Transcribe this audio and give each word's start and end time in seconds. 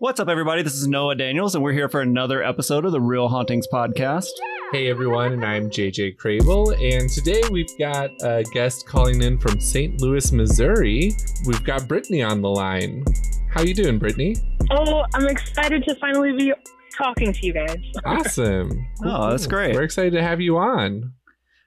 What's 0.00 0.20
up, 0.20 0.28
everybody? 0.28 0.62
This 0.62 0.74
is 0.74 0.86
Noah 0.86 1.16
Daniels, 1.16 1.56
and 1.56 1.64
we're 1.64 1.72
here 1.72 1.88
for 1.88 2.00
another 2.00 2.40
episode 2.40 2.84
of 2.84 2.92
the 2.92 3.00
Real 3.00 3.28
Hauntings 3.28 3.66
podcast. 3.66 4.28
Hey 4.70 4.88
everyone, 4.88 5.32
and 5.32 5.44
I'm 5.44 5.70
JJ 5.70 6.16
Crable, 6.18 6.72
and 6.80 7.10
today 7.10 7.42
we've 7.50 7.76
got 7.80 8.10
a 8.22 8.44
guest 8.52 8.86
calling 8.86 9.20
in 9.22 9.38
from 9.38 9.60
St. 9.60 10.00
Louis, 10.00 10.30
Missouri. 10.30 11.16
We've 11.46 11.64
got 11.64 11.82
Brittani 11.82 12.24
on 12.28 12.42
the 12.42 12.48
line. 12.48 13.04
How 13.50 13.62
you 13.62 13.74
doing, 13.74 13.98
Brittani? 13.98 14.38
Oh, 14.70 15.04
I'm 15.14 15.26
excited 15.26 15.82
to 15.88 15.96
finally 15.96 16.32
be 16.32 16.52
talking 16.96 17.32
to 17.32 17.46
you 17.46 17.52
guys. 17.52 17.78
Awesome. 18.04 18.86
Oh, 19.04 19.30
that's 19.30 19.48
great. 19.48 19.74
We're 19.74 19.82
excited 19.82 20.12
to 20.12 20.22
have 20.22 20.40
you 20.40 20.58
on. 20.58 21.12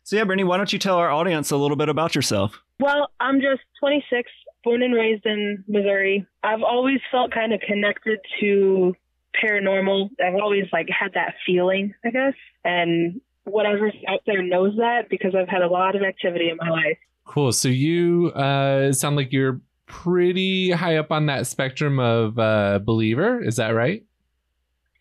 So, 0.03 0.15
yeah, 0.15 0.23
Brittani, 0.23 0.45
why 0.45 0.55
don't 0.55 0.71
you 0.71 0.79
tell 0.79 0.97
our 0.97 1.11
audience 1.11 1.51
a 1.51 1.57
little 1.57 1.77
bit 1.77 1.89
about 1.89 2.15
yourself? 2.15 2.61
Well, 2.79 3.09
I'm 3.19 3.41
just 3.41 3.61
26, 3.79 4.29
born 4.63 4.83
and 4.83 4.93
raised 4.93 5.25
in 5.25 5.63
Missouri. 5.67 6.25
I've 6.43 6.63
always 6.63 6.99
felt 7.11 7.31
kind 7.31 7.53
of 7.53 7.61
connected 7.61 8.19
to 8.39 8.95
paranormal. 9.41 10.09
I've 10.23 10.35
always 10.35 10.65
like 10.73 10.87
had 10.89 11.13
that 11.13 11.35
feeling, 11.45 11.93
I 12.05 12.09
guess. 12.09 12.33
And 12.63 13.21
whatever's 13.45 13.95
out 14.07 14.21
there 14.25 14.43
knows 14.43 14.75
that 14.77 15.09
because 15.09 15.33
I've 15.35 15.49
had 15.49 15.61
a 15.61 15.67
lot 15.67 15.95
of 15.95 16.03
activity 16.03 16.49
in 16.49 16.57
my 16.57 16.69
life. 16.69 16.97
Cool. 17.25 17.51
So 17.51 17.67
you 17.67 18.27
uh, 18.35 18.91
sound 18.91 19.15
like 19.15 19.31
you're 19.31 19.61
pretty 19.85 20.71
high 20.71 20.97
up 20.97 21.11
on 21.11 21.25
that 21.27 21.47
spectrum 21.47 21.99
of 21.99 22.37
uh, 22.39 22.79
believer. 22.83 23.43
Is 23.43 23.57
that 23.57 23.69
right? 23.69 24.03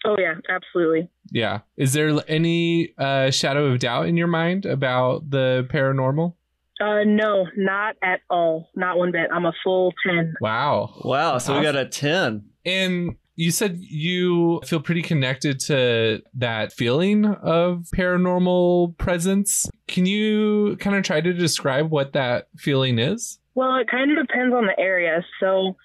Oh 0.05 0.17
yeah, 0.19 0.35
absolutely. 0.49 1.11
Yeah. 1.31 1.61
Is 1.77 1.93
there 1.93 2.19
any 2.27 2.95
uh, 2.97 3.31
shadow 3.31 3.67
of 3.67 3.79
doubt 3.81 4.07
in 4.07 4.17
your 4.17 4.27
mind 4.27 4.65
about 4.65 5.31
the 5.31 5.69
paranormal? 5.71 6.35
Uh, 6.81 7.05
no, 7.05 7.47
not 7.57 7.97
at 8.03 8.21
all. 8.31 8.71
Not 8.75 8.97
one 8.97 9.13
bit. 9.13 9.29
I'm 9.33 9.45
a 9.45 9.53
full 9.63 9.93
10. 10.07 10.35
Wow. 10.41 11.01
Wow. 11.05 11.39
So, 11.39 11.57
we 11.57 11.63
got 11.63 11.77
a 11.77 11.85
10. 11.85 12.45
And 12.65 13.17
you 13.37 13.51
said 13.51 13.79
you 13.81 14.61
feel 14.67 14.81
pretty 14.81 15.03
connected 15.03 15.61
to 15.61 16.23
that 16.35 16.73
feeling 16.73 17.25
of 17.25 17.87
paranormal 17.95 18.99
presence. 18.99 19.69
Can 19.89 20.05
you 20.07 20.77
kind 20.77 20.97
of 20.97 21.03
try 21.05 21.21
to 21.21 21.33
describe 21.33 21.91
what 21.91 22.13
that 22.13 22.49
feeling 22.57 22.99
is? 22.99 23.39
Well, 23.55 23.77
it 23.77 23.89
kind 23.91 24.11
of 24.11 24.27
depends 24.27 24.55
on 24.55 24.67
the 24.67 24.79
area. 24.79 25.25
So 25.41 25.77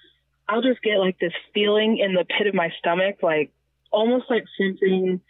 I'll 0.48 0.62
just 0.62 0.82
get 0.82 0.98
like 0.98 1.18
this 1.18 1.32
feeling 1.54 1.98
in 1.98 2.14
the 2.14 2.24
pit 2.24 2.46
of 2.46 2.54
my 2.54 2.70
stomach, 2.78 3.16
like 3.22 3.52
almost 3.90 4.26
like 4.28 4.44
something 4.60 5.20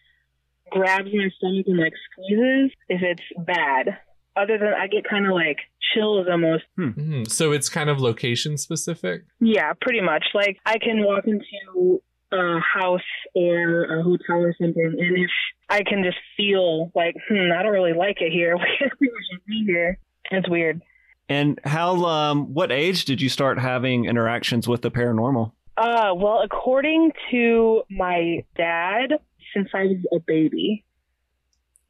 grabs 0.71 1.09
my 1.13 1.31
stomach 1.39 1.67
and 1.69 1.79
like 1.79 1.95
squeezes 2.11 2.73
if 2.89 3.03
it's 3.03 3.23
bad. 3.47 3.99
Other 4.37 4.59
than 4.59 4.73
I 4.79 4.87
get 4.87 5.09
kind 5.09 5.27
of 5.27 5.33
like 5.33 5.59
chills 5.95 6.27
almost. 6.31 6.65
Hmm. 6.77 7.25
So 7.29 7.53
it's 7.53 7.69
kind 7.69 7.89
of 7.89 8.01
location 8.01 8.59
specific? 8.59 9.25
Yeah, 9.41 9.73
pretty 9.81 10.01
much. 10.01 10.25
Like 10.35 10.59
I 10.67 10.79
can 10.79 11.05
walk 11.05 11.25
into 11.27 12.03
a 12.33 12.59
house 12.61 13.01
or 13.35 13.85
a 13.85 14.03
hotel 14.03 14.37
or 14.37 14.55
something, 14.61 14.97
and 14.99 15.17
if 15.17 15.31
I 15.69 15.83
can 15.83 16.05
just 16.05 16.19
feel 16.37 16.93
like, 16.95 17.17
hmm, 17.29 17.51
I 17.57 17.63
don't 17.63 17.73
really 17.73 17.95
like 17.95 18.19
it 18.21 18.33
here. 18.33 18.57
we 19.01 19.11
should 19.31 19.45
be 19.47 19.65
here. 19.67 19.99
It's 20.31 20.49
weird. 20.49 20.83
And 21.29 21.59
how, 21.65 22.05
um, 22.05 22.55
what 22.55 22.71
age 22.71 23.05
did 23.05 23.21
you 23.21 23.29
start 23.29 23.59
having 23.59 24.05
interactions 24.05 24.69
with 24.69 24.83
the 24.83 24.91
paranormal? 24.91 25.53
Uh, 25.77 26.15
well, 26.15 26.41
according 26.43 27.11
to 27.31 27.83
my 27.91 28.45
dad, 28.57 29.19
since 29.55 29.69
I 29.75 29.85
was 29.85 29.97
a 30.13 30.21
baby. 30.25 30.85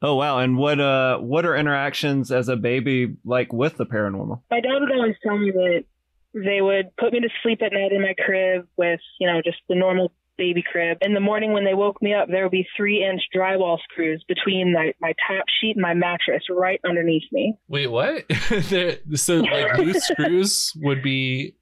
Oh 0.01 0.15
wow! 0.15 0.39
And 0.39 0.57
what 0.57 0.79
uh, 0.79 1.17
what 1.17 1.45
are 1.45 1.55
interactions 1.55 2.31
as 2.31 2.49
a 2.49 2.55
baby 2.55 3.15
like 3.25 3.51
with 3.51 3.77
the 3.77 3.85
paranormal? 3.85 4.41
My 4.51 4.59
dad 4.59 4.79
would 4.79 4.91
always 4.91 5.15
tell 5.23 5.37
me 5.37 5.51
that 5.51 5.85
they 6.33 6.61
would 6.61 6.95
put 6.97 7.13
me 7.13 7.19
to 7.21 7.29
sleep 7.41 7.61
at 7.61 7.73
night 7.73 7.91
in 7.91 8.01
my 8.01 8.13
crib 8.13 8.67
with, 8.77 8.99
you 9.19 9.27
know, 9.27 9.41
just 9.43 9.57
the 9.67 9.75
normal 9.75 10.11
baby 10.37 10.63
crib. 10.63 10.99
In 11.01 11.13
the 11.13 11.19
morning 11.19 11.51
when 11.53 11.65
they 11.65 11.73
woke 11.73 12.01
me 12.01 12.13
up, 12.13 12.27
there 12.29 12.43
would 12.43 12.51
be 12.51 12.67
three 12.75 13.03
inch 13.03 13.21
drywall 13.35 13.79
screws 13.89 14.23
between 14.27 14.73
my, 14.73 14.93
my 15.01 15.13
top 15.27 15.45
sheet 15.59 15.75
and 15.75 15.81
my 15.81 15.93
mattress 15.93 16.43
right 16.49 16.79
underneath 16.87 17.23
me. 17.31 17.55
Wait, 17.67 17.87
what? 17.87 18.25
there, 18.69 18.97
so 19.15 19.37
like 19.37 19.77
loose 19.77 20.03
screws 20.07 20.73
would 20.77 21.01
be 21.01 21.55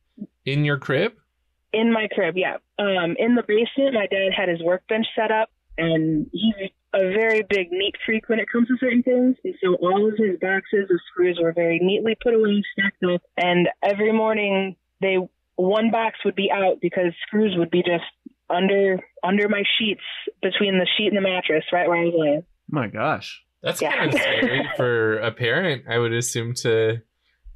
in 0.45 0.65
your 0.65 0.77
crib? 0.77 1.13
In 1.71 1.91
my 1.91 2.07
crib, 2.13 2.35
yeah. 2.37 2.57
Um, 2.79 3.15
in 3.17 3.35
the 3.35 3.43
basement, 3.47 3.93
my 3.93 4.07
dad 4.07 4.31
had 4.35 4.49
his 4.49 4.61
workbench 4.61 5.07
set 5.15 5.31
up, 5.31 5.49
and 5.77 6.27
he's 6.31 6.69
a 6.95 7.11
very 7.13 7.43
big 7.49 7.71
neat 7.71 7.95
freak 8.05 8.29
when 8.29 8.39
it 8.39 8.47
comes 8.51 8.67
to 8.69 8.77
certain 8.79 9.03
things. 9.03 9.35
And 9.43 9.53
so 9.63 9.75
all 9.75 10.07
of 10.07 10.13
his 10.17 10.39
boxes 10.39 10.89
of 10.89 10.99
screws 11.11 11.37
were 11.41 11.51
very 11.53 11.79
neatly 11.81 12.15
put 12.21 12.33
away, 12.33 12.63
stacked 12.73 13.03
up. 13.03 13.21
And 13.37 13.67
every 13.83 14.11
morning, 14.13 14.75
they 15.01 15.17
one 15.57 15.91
box 15.91 16.19
would 16.25 16.35
be 16.35 16.49
out 16.51 16.79
because 16.81 17.13
screws 17.27 17.53
would 17.57 17.69
be 17.71 17.83
just 17.83 18.03
under 18.49 18.99
under 19.23 19.49
my 19.49 19.63
sheets 19.77 20.01
between 20.41 20.77
the 20.79 20.87
sheet 20.97 21.07
and 21.07 21.17
the 21.17 21.21
mattress, 21.21 21.63
right 21.73 21.87
where 21.87 21.97
I 21.99 22.05
was 22.05 22.13
laying. 22.17 22.43
My 22.69 22.87
gosh, 22.87 23.43
That's 23.61 23.81
Yeah. 23.81 23.95
kind 23.95 24.13
of 24.13 24.19
scary 24.19 24.69
for 24.77 25.17
a 25.19 25.31
parent, 25.31 25.83
I 25.89 25.97
would 25.97 26.13
assume, 26.13 26.53
to 26.61 27.01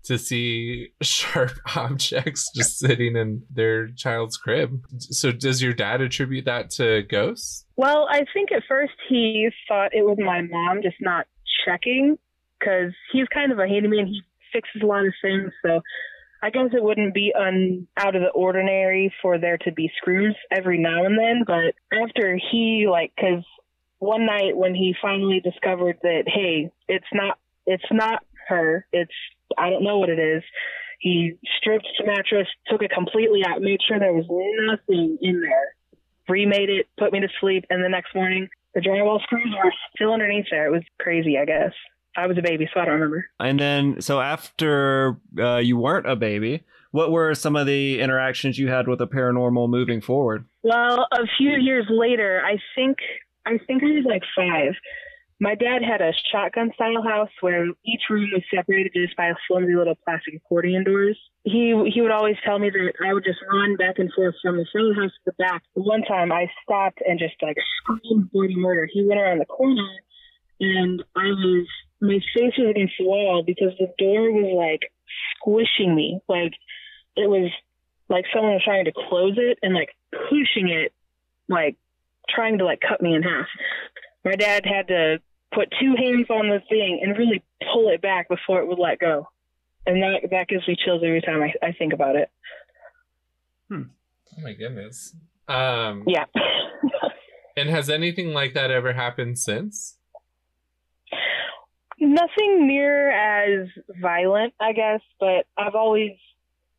to 0.04 0.18
see 0.18 0.90
sharp 1.02 1.52
objects 1.76 2.50
just 2.56 2.80
sitting 2.80 3.16
in 3.16 3.44
their 3.50 3.88
child's 3.90 4.38
crib. 4.38 4.84
So 5.00 5.32
does 5.32 5.62
your 5.62 5.74
dad 5.74 6.02
attribute 6.02 6.46
that 6.46 6.70
to 6.72 7.04
ghosts? 7.04 7.66
Well, 7.76 8.08
I 8.10 8.26
think 8.34 8.52
at 8.52 8.64
first 8.68 8.94
he 9.08 9.50
thought 9.68 9.94
it 9.94 10.06
was 10.06 10.18
my 10.20 10.42
mom 10.42 10.82
just 10.82 10.98
not 11.00 11.28
checking 11.66 12.18
because 12.60 12.94
he's 13.12 13.28
kind 13.34 13.52
of 13.52 13.60
a 13.60 13.68
handyman. 13.68 14.08
He 14.08 14.22
fixes 14.54 14.82
a 14.82 14.86
lot 14.86 15.06
of 15.06 15.14
things, 15.22 15.52
so 15.66 15.82
I 16.42 16.50
guess 16.50 16.72
it 16.74 16.84
wouldn't 16.84 17.14
be 17.14 17.34
un 17.38 17.88
out 17.98 18.16
of 18.16 18.22
the 18.22 18.30
ordinary 18.30 19.14
for 19.22 19.38
there 19.38 19.58
to 19.60 19.72
be 19.72 19.92
screws 19.98 20.36
every 20.52 20.78
now 20.78 21.06
and 21.06 21.18
then. 21.18 21.44
But 21.46 21.76
after 21.98 22.40
he 22.52 22.88
like, 22.90 23.12
because 23.16 23.44
one 24.00 24.26
night 24.26 24.56
when 24.56 24.74
he 24.74 24.96
finally 25.02 25.42
discovered 25.42 25.98
that 26.04 26.24
hey, 26.28 26.72
it's 26.88 27.06
not 27.14 27.38
it's 27.66 27.92
not 27.92 28.24
her, 28.48 28.86
it's 28.92 29.14
I 29.58 29.70
don't 29.70 29.84
know 29.84 30.00
what 30.00 30.10
it 30.10 30.20
is. 30.20 30.44
He 31.00 31.38
stripped 31.58 31.88
the 31.98 32.06
mattress, 32.06 32.48
took 32.68 32.82
it 32.82 32.92
completely 32.92 33.42
out, 33.48 33.62
made 33.62 33.80
sure 33.88 34.00
there 34.00 34.14
was 34.14 34.26
nothing 34.30 35.18
in 35.22 35.42
there 35.42 35.74
remade 36.30 36.70
it, 36.70 36.88
put 36.98 37.12
me 37.12 37.20
to 37.20 37.28
sleep, 37.42 37.66
and 37.70 37.84
the 37.84 37.90
next 37.90 38.16
morning 38.16 38.48
the 38.76 38.82
drywall 38.82 39.22
screws 39.24 39.54
were 39.62 39.74
still 39.96 40.14
underneath 40.14 40.46
there. 40.52 40.68
It 40.68 40.72
was 40.72 40.84
crazy, 41.00 41.38
I 41.38 41.46
guess. 41.46 41.72
I 42.16 42.28
was 42.28 42.38
a 42.38 42.42
baby, 42.42 42.70
so 42.74 42.80
I 42.80 42.86
don't 42.86 42.96
remember. 42.96 43.26
And 43.40 43.60
then, 43.60 44.02
so 44.02 44.22
after 44.22 45.20
uh, 45.40 45.58
you 45.58 45.78
weren't 45.78 46.10
a 46.10 46.16
baby, 46.16 46.64
what 46.92 47.12
were 47.12 47.34
some 47.36 47.56
of 47.56 47.66
the 47.66 48.00
interactions 48.00 48.58
you 48.58 48.68
had 48.68 48.88
with 48.88 49.00
the 49.00 49.08
paranormal 49.08 49.70
moving 49.70 50.02
forward? 50.02 50.46
Well, 50.64 51.08
a 51.12 51.26
few 51.38 51.52
years 51.52 51.86
later, 51.90 52.42
I 52.44 52.58
think 52.76 52.98
I 53.46 53.58
think 53.66 53.84
I 53.84 53.88
was 53.88 54.06
like 54.06 54.24
five. 54.36 54.74
My 55.42 55.56
dad 55.56 55.82
had 55.84 56.02
a 56.02 56.12
shotgun 56.32 56.72
style 56.76 57.02
house 57.02 57.30
where 57.40 57.66
each 57.86 58.02
room 58.10 58.30
was 58.34 58.44
separated 58.54 58.92
just 58.94 59.16
by 59.16 59.32
flimsy 59.48 59.74
little 59.74 59.96
plastic 60.04 60.36
accordion 60.36 60.84
doors. 60.84 61.18
He 61.46 61.74
he 61.94 62.02
would 62.02 62.12
always 62.12 62.36
tell 62.46 62.60
me 62.60 62.70
that 62.70 62.94
I 63.08 63.14
would 63.14 63.24
just 63.24 63.40
run 63.50 63.78
back 63.78 64.00
and 64.00 64.12
forth 64.14 64.36
from 64.42 64.58
the 64.58 64.66
front 64.70 64.90
of 64.90 64.96
the 64.96 65.02
house 65.02 65.12
to 65.12 65.20
the 65.28 65.44
back. 65.44 65.64
One 65.76 66.02
time 66.04 66.34
I 66.34 66.52
stopped 66.64 67.00
and 67.08 67.18
just 67.18 67.36
like 67.42 67.56
screamed 67.82 68.32
bloody 68.32 68.58
murder. 68.58 68.90
He 68.92 69.06
went 69.08 69.22
around 69.22 69.40
the 69.40 69.46
corner 69.46 69.88
and 70.60 71.02
I 71.16 71.28
was 71.28 71.68
my 72.02 72.20
face 72.36 72.54
was 72.58 72.72
against 72.72 72.96
the 73.00 73.06
wall 73.06 73.44
because 73.46 73.72
the 73.80 73.94
door 73.98 74.32
was 74.32 74.54
like 74.56 74.92
squishing 75.38 75.96
me. 75.96 76.20
Like 76.28 76.54
it 77.16 77.30
was 77.30 77.50
like 78.10 78.26
someone 78.34 78.54
was 78.54 78.64
trying 78.66 78.86
to 78.86 78.92
close 78.92 79.38
it 79.38 79.58
and 79.62 79.74
like 79.74 79.96
pushing 80.12 80.68
it, 80.68 80.92
like 81.48 81.78
trying 82.30 82.58
to 82.58 82.66
like 82.66 82.82
cut 82.82 83.02
me 83.02 83.16
in 83.16 83.24
half. 83.24 83.48
My 84.26 84.36
dad 84.36 84.66
had 84.66 84.90
to 84.90 85.22
put 85.54 85.74
two 85.80 85.96
hands 85.98 86.30
on 86.30 86.50
the 86.50 86.62
thing 86.70 87.02
and 87.04 87.18
really 87.18 87.44
pull 87.74 87.90
it 87.90 88.02
back 88.02 88.30
before 88.30 88.60
it 88.60 88.68
would 88.68 88.80
let 88.80 89.00
go. 89.00 89.28
And 89.86 90.02
that 90.04 90.30
that 90.32 90.48
gives 90.48 90.68
me 90.68 90.76
chills 90.76 91.02
every 91.04 91.22
time 91.22 91.42
I, 91.42 91.54
I 91.66 91.72
think 91.72 91.94
about 91.94 92.16
it. 92.16 92.30
Oh 94.38 94.42
my 94.42 94.54
goodness. 94.54 95.16
Um, 95.48 96.04
Yeah. 96.08 96.26
and 97.58 97.70
has 97.70 97.90
anything 97.90 98.34
like 98.34 98.54
that 98.54 98.72
ever 98.72 98.94
happened 98.94 99.38
since? 99.38 99.98
Nothing 102.00 102.68
near 102.68 103.10
as 103.12 103.68
violent, 104.02 104.54
I 104.60 104.72
guess, 104.72 105.02
but 105.20 105.46
I've 105.58 105.76
always 105.76 106.12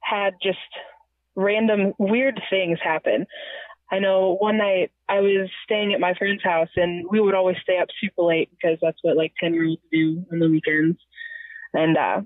had 0.00 0.34
just 0.42 0.58
random 1.34 1.92
weird 1.98 2.40
things 2.48 2.78
happen. 2.82 3.26
I 3.90 3.98
know 3.98 4.36
one 4.38 4.58
night 4.58 4.92
I 5.08 5.20
was 5.20 5.50
staying 5.64 5.92
at 5.92 6.00
my 6.00 6.14
friend's 6.14 6.42
house 6.42 6.68
and 6.76 7.06
we 7.10 7.20
would 7.20 7.34
always 7.34 7.56
stay 7.62 7.78
up 7.78 7.88
super 8.00 8.22
late 8.22 8.50
because 8.50 8.78
that's 8.80 8.98
what 9.02 9.16
like 9.16 9.32
10 9.40 9.54
year 9.54 9.66
olds 9.66 9.82
do 9.90 10.24
on 10.32 10.38
the 10.38 10.48
weekends. 10.48 10.98
And, 11.72 11.96
uh, 11.96 12.22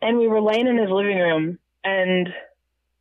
and 0.00 0.18
we 0.18 0.28
were 0.28 0.40
laying 0.40 0.66
in 0.66 0.78
his 0.78 0.90
living 0.90 1.18
room 1.18 1.58
and 1.82 2.28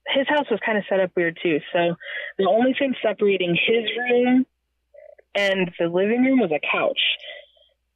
his 0.07 0.27
house 0.27 0.45
was 0.51 0.59
kind 0.65 0.77
of 0.77 0.83
set 0.89 0.99
up 0.99 1.11
weird 1.15 1.37
too. 1.41 1.59
So 1.71 1.95
the 2.37 2.47
only 2.49 2.73
thing 2.77 2.93
separating 3.01 3.55
his 3.55 3.89
room 4.09 4.45
and 5.35 5.71
the 5.79 5.87
living 5.87 6.23
room 6.23 6.39
was 6.39 6.51
a 6.51 6.59
couch. 6.59 6.99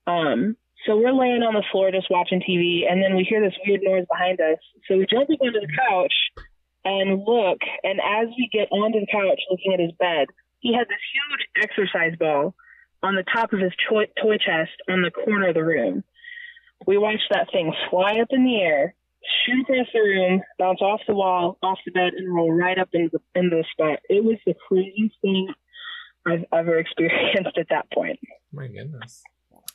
Um, 0.08 0.56
so 0.86 0.96
we're 0.96 1.12
laying 1.12 1.44
on 1.44 1.54
the 1.54 1.64
floor 1.72 1.92
just 1.92 2.08
watching 2.10 2.40
TV, 2.40 2.90
and 2.90 3.04
then 3.04 3.16
we 3.16 3.24
hear 3.24 3.42
this 3.42 3.58
weird 3.66 3.82
noise 3.84 4.06
behind 4.10 4.40
us. 4.40 4.58
So 4.88 4.98
we 4.98 5.06
jump 5.06 5.30
up 5.30 5.42
onto 5.42 5.60
the 5.60 5.68
couch 5.90 6.14
and 6.88 7.20
look, 7.28 7.60
and 7.84 8.00
as 8.00 8.28
we 8.38 8.50
get 8.52 8.72
onto 8.72 9.02
the 9.02 9.08
couch 9.12 9.42
looking 9.52 9.74
at 9.74 9.80
his 9.80 9.92
bed, 10.00 10.28
he 10.60 10.74
had 10.74 10.88
this 10.88 11.04
huge 11.12 11.68
exercise 11.70 12.18
ball 12.18 12.56
on 13.04 13.16
the 13.16 13.24
top 13.24 13.52
of 13.52 13.60
his 13.60 13.74
toy, 13.90 14.06
toy 14.22 14.38
chest 14.38 14.72
on 14.90 15.02
the 15.02 15.12
corner 15.12 15.50
of 15.50 15.56
the 15.56 15.66
room. 15.66 16.04
We 16.86 16.98
watched 16.98 17.28
that 17.32 17.52
thing 17.52 17.74
fly 17.90 18.20
up 18.22 18.30
in 18.32 18.46
the 18.46 18.62
air, 18.62 18.96
shoot 19.46 19.62
across 19.64 19.88
the 19.94 20.00
room, 20.00 20.42
bounce 20.58 20.82
off 20.82 21.02
the 21.08 21.14
wall, 21.14 21.58
off 21.62 21.80
the 21.86 21.92
bed, 21.92 22.14
and 22.16 22.34
roll 22.34 22.54
right 22.54 22.80
up 22.80 22.90
into 22.94 23.10
the, 23.12 23.40
into 23.40 23.58
the 23.58 23.66
spot. 23.72 24.00
It 24.10 24.24
was 24.24 24.38
the 24.46 24.56
craziest 24.68 25.16
thing 25.22 25.54
I've 26.26 26.46
ever 26.54 26.78
experienced 26.80 27.58
at 27.58 27.68
that 27.70 27.92
point. 27.92 28.20
My 28.54 28.68
goodness. 28.68 29.24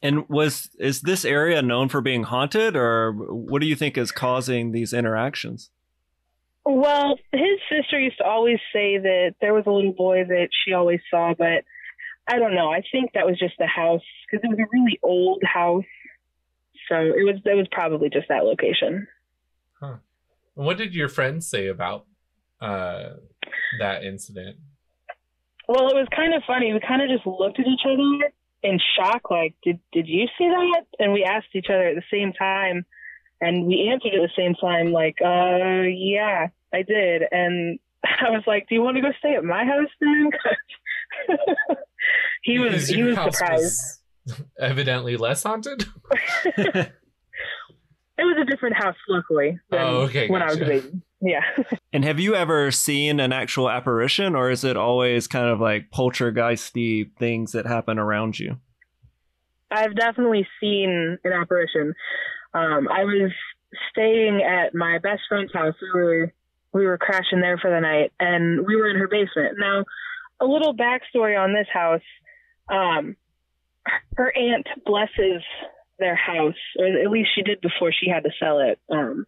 And 0.02 0.28
was 0.28 0.70
is 0.80 1.02
this 1.02 1.24
area 1.24 1.62
known 1.62 1.88
for 1.88 2.00
being 2.00 2.24
haunted, 2.24 2.74
or 2.74 3.12
what 3.12 3.60
do 3.60 3.68
you 3.68 3.76
think 3.76 3.98
is 3.98 4.10
causing 4.10 4.72
these 4.72 4.92
interactions? 4.92 5.70
Well, 6.64 7.18
his 7.32 7.58
sister 7.68 7.98
used 7.98 8.18
to 8.18 8.24
always 8.24 8.58
say 8.72 8.98
that 8.98 9.34
there 9.40 9.52
was 9.52 9.64
a 9.66 9.70
little 9.70 9.92
boy 9.92 10.24
that 10.24 10.48
she 10.64 10.72
always 10.72 11.00
saw, 11.10 11.34
but 11.36 11.64
I 12.28 12.38
don't 12.38 12.54
know. 12.54 12.70
I 12.70 12.82
think 12.92 13.12
that 13.14 13.26
was 13.26 13.38
just 13.38 13.54
the 13.58 13.66
house 13.66 14.02
because 14.30 14.44
it 14.44 14.48
was 14.48 14.58
a 14.58 14.70
really 14.72 14.98
old 15.02 15.42
house, 15.42 15.84
so 16.88 16.96
it 16.96 17.24
was 17.24 17.40
it 17.44 17.56
was 17.56 17.66
probably 17.72 18.10
just 18.10 18.28
that 18.28 18.44
location. 18.44 19.08
And 19.80 19.98
What 20.54 20.78
did 20.78 20.94
your 20.94 21.08
friends 21.08 21.48
say 21.48 21.66
about 21.66 22.06
uh, 22.60 23.14
that 23.80 24.04
incident? 24.04 24.58
Well, 25.68 25.88
it 25.88 25.96
was 25.96 26.06
kind 26.14 26.34
of 26.34 26.42
funny. 26.46 26.72
We 26.72 26.80
kind 26.80 27.02
of 27.02 27.08
just 27.08 27.26
looked 27.26 27.58
at 27.58 27.66
each 27.66 27.84
other 27.84 28.32
in 28.62 28.78
shock, 28.96 29.30
like, 29.30 29.54
"Did 29.64 29.80
did 29.92 30.06
you 30.06 30.26
see 30.38 30.46
that?" 30.46 30.84
And 31.00 31.12
we 31.12 31.24
asked 31.24 31.54
each 31.54 31.70
other 31.70 31.88
at 31.88 31.96
the 31.96 32.04
same 32.10 32.32
time, 32.32 32.84
and 33.42 33.66
we 33.66 33.90
answered 33.92 34.14
at 34.14 34.22
the 34.22 34.30
same 34.36 34.54
time, 34.54 34.92
like, 34.92 35.16
"Uh, 35.22 35.82
yeah, 35.88 36.48
I 36.72 36.82
did." 36.82 37.22
And 37.30 37.78
I 38.04 38.30
was 38.30 38.44
like, 38.46 38.68
"Do 38.68 38.74
you 38.74 38.82
want 38.82 38.96
to 38.96 39.02
go 39.02 39.12
stay 39.18 39.34
at 39.34 39.44
my 39.44 39.64
house 39.64 39.90
then? 40.00 40.30
he 42.42 42.58
was 42.58 42.88
he 42.88 43.02
was 43.02 43.16
surprised. 43.16 44.00
was 44.26 44.42
evidently 44.58 45.16
less 45.16 45.42
haunted. 45.42 45.84
It 48.18 48.24
was 48.24 48.36
a 48.40 48.44
different 48.44 48.76
house, 48.76 48.96
luckily, 49.08 49.58
than 49.70 49.80
Oh, 49.80 49.96
okay, 50.02 50.28
when 50.28 50.42
I 50.42 50.46
was 50.46 50.60
a 50.60 50.64
baby. 50.64 51.02
Yeah. 51.20 51.40
And 51.92 52.04
have 52.04 52.20
you 52.20 52.34
ever 52.34 52.70
seen 52.70 53.20
an 53.20 53.32
actual 53.32 53.70
apparition, 53.70 54.34
or 54.36 54.50
is 54.50 54.64
it 54.64 54.76
always 54.76 55.26
kind 55.26 55.48
of 55.48 55.60
like 55.60 55.90
poltergeisty 55.90 57.10
things 57.18 57.52
that 57.52 57.66
happen 57.66 57.98
around 57.98 58.38
you? 58.38 58.58
I've 59.70 59.96
definitely 59.96 60.46
seen 60.60 61.18
an 61.24 61.32
apparition. 61.32 61.94
Um, 62.54 62.88
I 62.88 63.04
was 63.04 63.32
staying 63.90 64.42
at 64.42 64.74
my 64.74 64.98
best 64.98 65.22
friend's 65.28 65.52
house. 65.52 65.74
We 65.80 66.00
were 66.00 66.32
we 66.72 66.86
were 66.86 66.98
crashing 66.98 67.40
there 67.40 67.58
for 67.58 67.70
the 67.70 67.80
night, 67.80 68.12
and 68.18 68.66
we 68.66 68.76
were 68.76 68.88
in 68.88 68.96
her 68.96 69.08
basement. 69.08 69.58
Now, 69.58 69.84
a 70.40 70.46
little 70.46 70.74
backstory 70.74 71.38
on 71.38 71.54
this 71.54 71.68
house: 71.72 72.02
um, 72.68 73.16
her 74.16 74.32
aunt 74.36 74.66
blesses 74.84 75.42
their 75.98 76.16
house, 76.16 76.54
or 76.78 76.86
at 76.86 77.10
least 77.10 77.30
she 77.34 77.42
did 77.42 77.60
before 77.60 77.92
she 77.92 78.10
had 78.10 78.24
to 78.24 78.30
sell 78.38 78.60
it. 78.60 78.78
Um, 78.90 79.24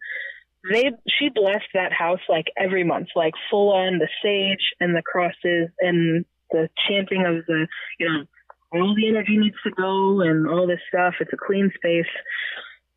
they 0.71 0.91
she 1.07 1.29
blessed 1.29 1.69
that 1.73 1.93
house 1.93 2.21
like 2.27 2.47
every 2.57 2.83
month, 2.83 3.09
like 3.15 3.33
full 3.49 3.71
on 3.71 3.99
the 3.99 4.09
sage 4.23 4.73
and 4.79 4.95
the 4.95 5.03
crosses 5.03 5.69
and 5.79 6.25
the 6.51 6.69
chanting 6.87 7.25
of 7.25 7.45
the 7.45 7.67
you 7.99 8.07
know 8.07 8.25
all 8.73 8.95
the 8.95 9.07
energy 9.07 9.37
needs 9.37 9.55
to 9.63 9.71
go 9.71 10.21
and 10.21 10.49
all 10.49 10.67
this 10.67 10.79
stuff. 10.89 11.15
It's 11.19 11.31
a 11.33 11.37
clean 11.37 11.71
space. 11.75 12.11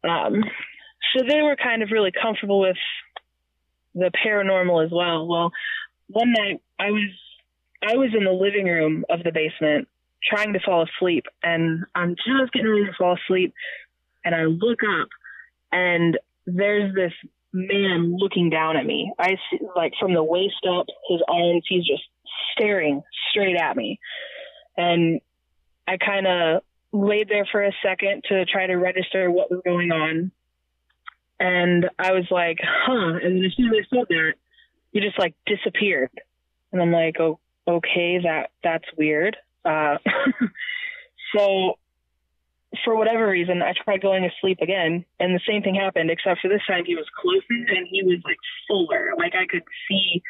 Um, 0.08 0.44
so 1.14 1.24
they 1.28 1.42
were 1.42 1.56
kind 1.56 1.82
of 1.82 1.90
really 1.90 2.12
comfortable 2.12 2.60
with 2.60 2.76
the 3.94 4.10
paranormal 4.24 4.84
as 4.84 4.90
well. 4.92 5.26
Well, 5.26 5.50
one 6.08 6.32
night 6.32 6.60
I 6.78 6.90
was 6.90 7.10
I 7.82 7.96
was 7.96 8.10
in 8.16 8.24
the 8.24 8.32
living 8.32 8.66
room 8.66 9.04
of 9.08 9.22
the 9.22 9.32
basement 9.32 9.88
trying 10.22 10.52
to 10.52 10.60
fall 10.60 10.84
asleep 10.84 11.24
and 11.42 11.84
I'm 11.94 12.16
just 12.16 12.52
getting 12.52 12.68
ready 12.68 12.86
to 12.86 12.92
fall 12.98 13.16
asleep 13.24 13.54
and 14.24 14.34
I 14.34 14.44
look 14.44 14.80
up 14.82 15.08
and 15.70 16.18
there's 16.46 16.94
this 16.94 17.12
man 17.52 18.16
looking 18.18 18.50
down 18.50 18.76
at 18.76 18.84
me. 18.84 19.12
I 19.18 19.36
see 19.50 19.60
like 19.76 19.92
from 20.00 20.14
the 20.14 20.24
waist 20.24 20.66
up, 20.68 20.86
his 21.08 21.20
arms, 21.28 21.64
he's 21.68 21.86
just 21.86 22.02
staring 22.52 23.02
straight 23.30 23.56
at 23.56 23.76
me. 23.76 24.00
And 24.76 25.20
I 25.86 25.96
kind 25.98 26.26
of 26.26 26.62
laid 26.92 27.28
there 27.28 27.46
for 27.50 27.62
a 27.62 27.72
second 27.82 28.24
to 28.28 28.44
try 28.46 28.66
to 28.66 28.74
register 28.74 29.30
what 29.30 29.50
was 29.50 29.60
going 29.64 29.92
on. 29.92 30.30
And 31.40 31.88
I 31.98 32.12
was 32.12 32.26
like, 32.30 32.58
huh. 32.62 33.18
And 33.22 33.36
then 33.36 33.44
as 33.44 33.54
soon 33.56 33.68
as 33.68 33.86
I 33.92 33.96
said 33.96 34.06
that, 34.08 34.32
he 34.92 35.00
just 35.00 35.18
like 35.18 35.34
disappeared. 35.46 36.10
And 36.72 36.82
I'm 36.82 36.92
like, 36.92 37.20
oh, 37.20 37.38
okay, 37.66 38.18
that 38.24 38.50
that's 38.62 38.84
weird. 38.96 39.36
Uh, 39.64 39.98
so 41.36 41.78
for 42.84 42.96
whatever 42.96 43.28
reason, 43.28 43.62
I 43.62 43.72
tried 43.84 44.02
going 44.02 44.22
to 44.22 44.30
sleep 44.40 44.58
again, 44.60 45.04
and 45.18 45.34
the 45.34 45.40
same 45.48 45.62
thing 45.62 45.74
happened, 45.74 46.10
except 46.10 46.40
for 46.40 46.48
this 46.48 46.60
time 46.66 46.84
he 46.84 46.94
was 46.94 47.06
closer 47.20 47.44
and 47.50 47.86
he 47.90 48.02
was 48.02 48.20
like 48.24 48.36
fuller. 48.66 49.12
Like 49.16 49.34
I 49.34 49.46
could 49.46 49.62
see 49.88 50.22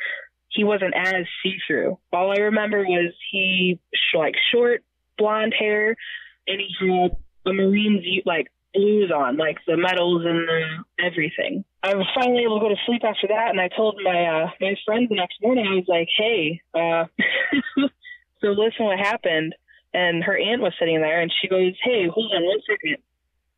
he 0.48 0.64
wasn't 0.64 0.94
as 0.96 1.26
see 1.42 1.56
through. 1.66 1.98
All 2.12 2.30
I 2.32 2.42
remember 2.42 2.82
was 2.82 3.12
he 3.30 3.78
like 4.14 4.34
short 4.52 4.82
blonde 5.16 5.54
hair, 5.58 5.96
and 6.49 6.61
he 6.61 6.88
had 6.88 7.17
a 7.47 7.52
Marines 7.52 8.05
like 8.25 8.49
blues 8.75 9.11
on, 9.14 9.37
like 9.37 9.59
the 9.67 9.76
medals 9.76 10.23
and 10.25 10.49
the 10.49 11.05
everything. 11.05 11.64
I 11.83 11.95
was 11.95 12.07
finally 12.14 12.45
able 12.45 12.59
to 12.59 12.64
go 12.64 12.69
to 12.69 12.81
sleep 12.87 13.02
after 13.05 13.28
that, 13.28 13.50
and 13.50 13.61
I 13.61 13.69
told 13.69 14.00
my 14.02 14.26
uh, 14.26 14.50
my 14.61 14.75
friend 14.85 15.07
the 15.09 15.17
next 15.17 15.40
morning. 15.43 15.67
I 15.67 15.75
was 15.75 15.88
like, 15.88 16.09
"Hey, 16.17 16.61
uh, 16.75 17.05
so 18.40 18.49
listen, 18.49 18.87
what 18.87 18.99
happened?" 18.99 19.55
And 19.95 20.23
her 20.23 20.37
aunt 20.37 20.61
was 20.61 20.75
sitting 20.78 21.00
there, 21.00 21.21
and 21.21 21.33
she 21.40 21.49
goes, 21.49 21.75
"Hey, 21.83 22.09
hold 22.12 22.33
on 22.35 22.45
one 22.45 22.61
second. 22.69 22.99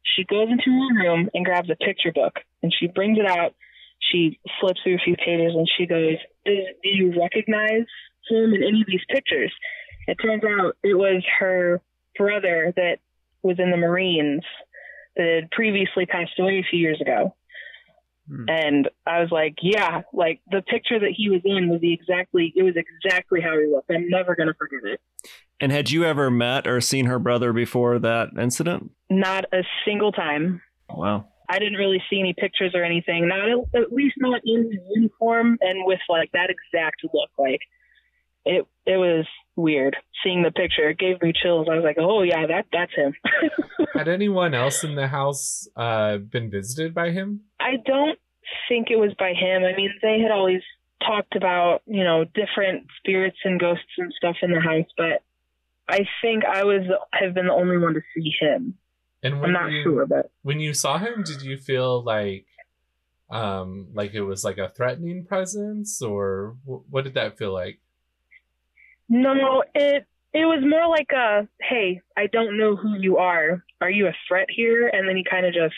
She 0.02 0.24
goes 0.24 0.48
into 0.48 0.70
her 0.70 0.94
room 0.94 1.30
and 1.34 1.44
grabs 1.44 1.70
a 1.70 1.76
picture 1.76 2.12
book, 2.12 2.40
and 2.62 2.74
she 2.78 2.86
brings 2.86 3.18
it 3.18 3.26
out. 3.26 3.54
She 4.10 4.38
flips 4.60 4.80
through 4.82 4.96
a 4.96 5.04
few 5.04 5.16
pages, 5.16 5.54
and 5.54 5.68
she 5.76 5.86
goes, 5.86 6.16
"Do, 6.44 6.56
do 6.82 6.88
you 6.88 7.20
recognize 7.20 7.86
him 8.30 8.54
in 8.54 8.62
any 8.62 8.80
of 8.80 8.86
these 8.86 9.04
pictures. 9.08 9.52
It 10.06 10.16
turns 10.16 10.42
out 10.44 10.76
it 10.82 10.94
was 10.94 11.22
her 11.38 11.80
brother 12.16 12.72
that 12.76 12.98
was 13.42 13.58
in 13.58 13.70
the 13.70 13.76
Marines 13.76 14.42
that 15.16 15.40
had 15.42 15.50
previously 15.50 16.06
passed 16.06 16.38
away 16.38 16.58
a 16.58 16.68
few 16.68 16.78
years 16.78 17.00
ago. 17.00 17.34
Hmm. 18.28 18.44
And 18.48 18.90
I 19.06 19.20
was 19.20 19.30
like, 19.30 19.56
yeah, 19.62 20.02
like 20.12 20.40
the 20.50 20.62
picture 20.62 20.98
that 21.00 21.12
he 21.16 21.28
was 21.30 21.40
in 21.44 21.68
was 21.68 21.80
the 21.80 21.92
exactly 21.92 22.52
it 22.54 22.62
was 22.62 22.74
exactly 22.76 23.40
how 23.40 23.58
he 23.58 23.66
looked. 23.66 23.90
I'm 23.90 24.08
never 24.08 24.36
gonna 24.36 24.54
forget 24.54 24.80
it. 24.84 25.00
And 25.60 25.72
had 25.72 25.90
you 25.90 26.04
ever 26.04 26.30
met 26.30 26.66
or 26.66 26.80
seen 26.80 27.06
her 27.06 27.18
brother 27.18 27.52
before 27.52 27.98
that 27.98 28.30
incident? 28.38 28.92
Not 29.10 29.46
a 29.52 29.62
single 29.84 30.12
time. 30.12 30.62
Wow. 30.88 31.26
I 31.48 31.58
didn't 31.58 31.74
really 31.74 32.00
see 32.08 32.20
any 32.20 32.32
pictures 32.32 32.72
or 32.74 32.84
anything. 32.84 33.26
Not 33.26 33.40
at, 33.40 33.82
at 33.82 33.92
least 33.92 34.14
not 34.18 34.40
in 34.44 34.70
uniform 34.94 35.58
and 35.60 35.84
with 35.84 35.98
like 36.08 36.30
that 36.32 36.48
exact 36.50 37.02
look. 37.12 37.30
Like 37.36 37.60
it, 38.44 38.66
it 38.86 38.96
was 38.96 39.26
weird 39.56 39.96
seeing 40.22 40.42
the 40.42 40.50
picture. 40.50 40.90
It 40.90 40.98
gave 40.98 41.20
me 41.22 41.32
chills. 41.32 41.68
I 41.70 41.74
was 41.76 41.84
like, 41.84 41.96
oh 41.98 42.22
yeah, 42.22 42.46
that 42.46 42.66
that's 42.72 42.94
him. 42.94 43.14
Had 43.94 44.08
anyone 44.08 44.54
else 44.54 44.84
in 44.84 44.94
the 44.94 45.08
house 45.08 45.68
uh, 45.76 46.18
been 46.18 46.50
visited 46.50 46.94
by 46.94 47.10
him? 47.10 47.42
I 47.58 47.76
don't 47.84 48.18
think 48.68 48.88
it 48.90 48.96
was 48.96 49.12
by 49.18 49.32
him. 49.32 49.62
I 49.64 49.76
mean, 49.76 49.92
they 50.02 50.20
had 50.20 50.30
always 50.30 50.62
talked 51.06 51.36
about 51.36 51.82
you 51.86 52.04
know 52.04 52.24
different 52.24 52.86
spirits 52.98 53.38
and 53.44 53.58
ghosts 53.58 53.84
and 53.98 54.12
stuff 54.16 54.36
in 54.42 54.52
the 54.52 54.60
house, 54.60 54.86
but 54.96 55.22
I 55.88 56.06
think 56.22 56.44
I 56.44 56.64
was 56.64 56.82
have 57.12 57.34
been 57.34 57.46
the 57.46 57.52
only 57.52 57.78
one 57.78 57.94
to 57.94 58.00
see 58.14 58.32
him. 58.40 58.74
And 59.22 59.34
I'm 59.34 59.52
not 59.52 59.70
you, 59.70 59.82
sure, 59.82 60.06
but 60.06 60.30
when 60.42 60.60
you 60.60 60.72
saw 60.72 60.98
him, 60.98 61.22
did 61.22 61.42
you 61.42 61.58
feel 61.58 62.02
like 62.02 62.46
um 63.30 63.88
like 63.94 64.14
it 64.14 64.22
was 64.22 64.44
like 64.44 64.58
a 64.58 64.68
threatening 64.68 65.24
presence 65.24 66.02
or 66.02 66.56
wh- 66.64 66.90
what 66.92 67.04
did 67.04 67.14
that 67.14 67.38
feel 67.38 67.52
like? 67.52 67.80
No, 69.10 69.64
it 69.74 70.06
it 70.32 70.44
was 70.46 70.62
more 70.66 70.88
like 70.88 71.10
a 71.12 71.48
hey, 71.60 72.00
I 72.16 72.28
don't 72.28 72.56
know 72.56 72.76
who 72.76 72.94
you 72.98 73.18
are. 73.18 73.64
Are 73.80 73.90
you 73.90 74.06
a 74.06 74.12
threat 74.28 74.46
here? 74.48 74.88
And 74.88 75.08
then 75.08 75.16
he 75.16 75.24
kind 75.28 75.44
of 75.44 75.52
just 75.52 75.74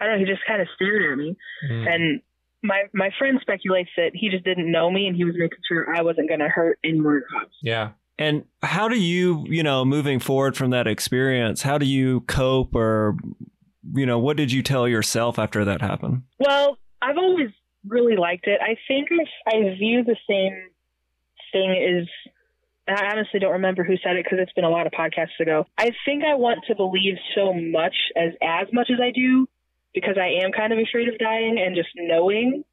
I 0.00 0.04
don't 0.04 0.14
know, 0.14 0.26
he 0.26 0.30
just 0.30 0.44
kind 0.46 0.60
of 0.60 0.68
stared 0.74 1.12
at 1.12 1.16
me. 1.16 1.36
Mm. 1.70 1.94
And 1.94 2.20
my 2.62 2.82
my 2.92 3.10
friend 3.18 3.38
speculates 3.40 3.90
that 3.96 4.10
he 4.14 4.28
just 4.28 4.44
didn't 4.44 4.70
know 4.70 4.90
me 4.90 5.06
and 5.06 5.16
he 5.16 5.24
was 5.24 5.34
making 5.38 5.58
sure 5.68 5.96
I 5.96 6.02
wasn't 6.02 6.28
going 6.28 6.40
to 6.40 6.48
hurt 6.48 6.78
any 6.84 7.00
more 7.00 7.22
cops. 7.30 7.54
Yeah. 7.62 7.90
And 8.18 8.44
how 8.62 8.88
do 8.88 8.98
you, 8.98 9.44
you 9.48 9.62
know, 9.62 9.84
moving 9.84 10.18
forward 10.18 10.56
from 10.56 10.70
that 10.70 10.86
experience, 10.86 11.62
how 11.62 11.76
do 11.76 11.84
you 11.86 12.22
cope 12.22 12.74
or, 12.74 13.16
you 13.94 14.06
know, 14.06 14.18
what 14.18 14.38
did 14.38 14.50
you 14.50 14.62
tell 14.62 14.88
yourself 14.88 15.38
after 15.38 15.66
that 15.66 15.82
happened? 15.82 16.22
Well, 16.38 16.78
I've 17.02 17.18
always 17.18 17.50
really 17.86 18.16
liked 18.16 18.46
it. 18.46 18.58
I 18.62 18.76
think 18.88 19.08
if 19.10 19.28
I 19.46 19.76
view 19.76 20.02
the 20.02 20.16
same 20.28 20.70
thing 21.52 22.00
as 22.00 22.08
I 22.88 23.06
honestly 23.12 23.40
don't 23.40 23.52
remember 23.52 23.82
who 23.84 23.96
said 24.02 24.16
it 24.16 24.24
because 24.24 24.38
it's 24.40 24.52
been 24.52 24.64
a 24.64 24.70
lot 24.70 24.86
of 24.86 24.92
podcasts 24.92 25.38
ago. 25.40 25.66
I 25.76 25.90
think 26.04 26.24
I 26.24 26.34
want 26.34 26.60
to 26.68 26.74
believe 26.74 27.14
so 27.34 27.52
much 27.52 27.94
as 28.16 28.32
as 28.42 28.68
much 28.72 28.90
as 28.92 29.00
I 29.02 29.10
do 29.10 29.48
because 29.94 30.16
I 30.20 30.44
am 30.44 30.52
kind 30.52 30.72
of 30.72 30.78
afraid 30.78 31.08
of 31.08 31.18
dying 31.18 31.58
and 31.58 31.74
just 31.74 31.88
knowing, 31.96 32.64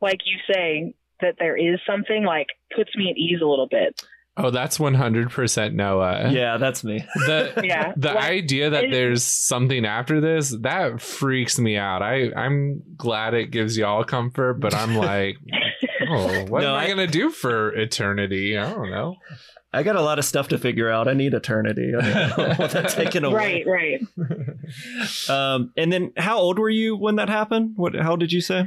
like 0.00 0.20
you 0.24 0.38
say, 0.52 0.94
that 1.20 1.36
there 1.38 1.56
is 1.56 1.78
something 1.86 2.24
like 2.24 2.46
puts 2.74 2.94
me 2.96 3.10
at 3.10 3.16
ease 3.16 3.40
a 3.42 3.46
little 3.46 3.68
bit. 3.68 4.02
Oh, 4.40 4.50
that's 4.50 4.78
100% 4.78 5.72
Noah. 5.72 6.30
Yeah, 6.30 6.58
that's 6.58 6.84
me. 6.84 7.04
The 7.26 7.60
Yeah. 7.64 7.92
the 7.96 8.12
Like, 8.14 8.24
idea 8.24 8.70
that 8.70 8.84
it- 8.84 8.90
there's 8.92 9.24
something 9.24 9.84
after 9.84 10.20
this, 10.20 10.50
that 10.62 11.00
freaks 11.00 11.58
me 11.58 11.76
out. 11.76 12.02
I 12.02 12.30
I'm 12.36 12.82
glad 12.96 13.34
it 13.34 13.50
gives 13.50 13.76
y'all 13.76 14.04
comfort, 14.04 14.54
but 14.60 14.74
I'm 14.74 14.94
like, 14.96 15.36
oh, 16.08 16.44
what 16.48 16.62
No, 16.62 16.68
am 16.74 16.80
I, 16.80 16.84
I- 16.84 16.88
gonna 16.88 17.06
do 17.06 17.30
for 17.30 17.72
eternity? 17.74 18.56
I 18.58 18.70
don't 18.72 18.90
know. 18.90 19.16
I 19.72 19.82
got 19.82 19.96
a 19.96 20.00
lot 20.00 20.18
of 20.18 20.24
stuff 20.24 20.48
to 20.48 20.58
figure 20.58 20.90
out. 20.90 21.08
I 21.08 21.12
need 21.12 21.34
eternity. 21.34 21.92
I 22.00 22.28
don't 22.36 22.58
want 22.58 22.72
that 22.72 22.88
taken 22.88 23.24
away. 23.24 23.64
right, 23.66 24.00
right. 24.18 25.28
Um, 25.28 25.72
and 25.76 25.92
then 25.92 26.12
how 26.16 26.38
old 26.38 26.58
were 26.58 26.70
you 26.70 26.96
when 26.96 27.16
that 27.16 27.28
happened? 27.28 27.72
What, 27.76 27.94
how 27.94 28.16
did 28.16 28.32
you 28.32 28.40
say? 28.40 28.60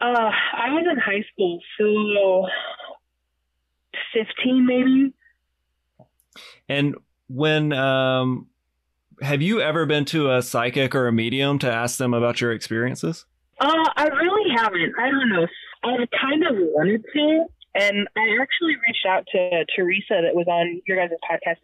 Uh, 0.00 0.30
I 0.54 0.70
was 0.70 0.84
in 0.90 0.98
high 0.98 1.24
school, 1.32 1.60
so 1.78 2.46
15 4.14 4.66
maybe. 4.66 5.14
And 6.68 6.94
when, 7.28 7.72
um, 7.72 8.48
have 9.20 9.42
you 9.42 9.60
ever 9.60 9.86
been 9.86 10.04
to 10.06 10.32
a 10.32 10.42
psychic 10.42 10.94
or 10.94 11.06
a 11.06 11.12
medium 11.12 11.58
to 11.60 11.72
ask 11.72 11.98
them 11.98 12.14
about 12.14 12.40
your 12.40 12.52
experiences? 12.52 13.24
Uh, 13.62 13.88
I 13.96 14.04
really 14.08 14.50
haven't. 14.56 14.92
I 14.98 15.10
don't 15.10 15.28
know. 15.28 15.46
I've 15.84 16.08
kind 16.20 16.42
of 16.46 16.56
wanted 16.74 17.04
to, 17.14 17.44
and 17.74 18.08
I 18.16 18.36
actually 18.42 18.74
reached 18.86 19.06
out 19.08 19.24
to 19.32 19.64
Teresa 19.76 20.20
that 20.22 20.34
was 20.34 20.46
on 20.48 20.80
your 20.86 20.96
guys' 20.96 21.10
podcast 21.30 21.56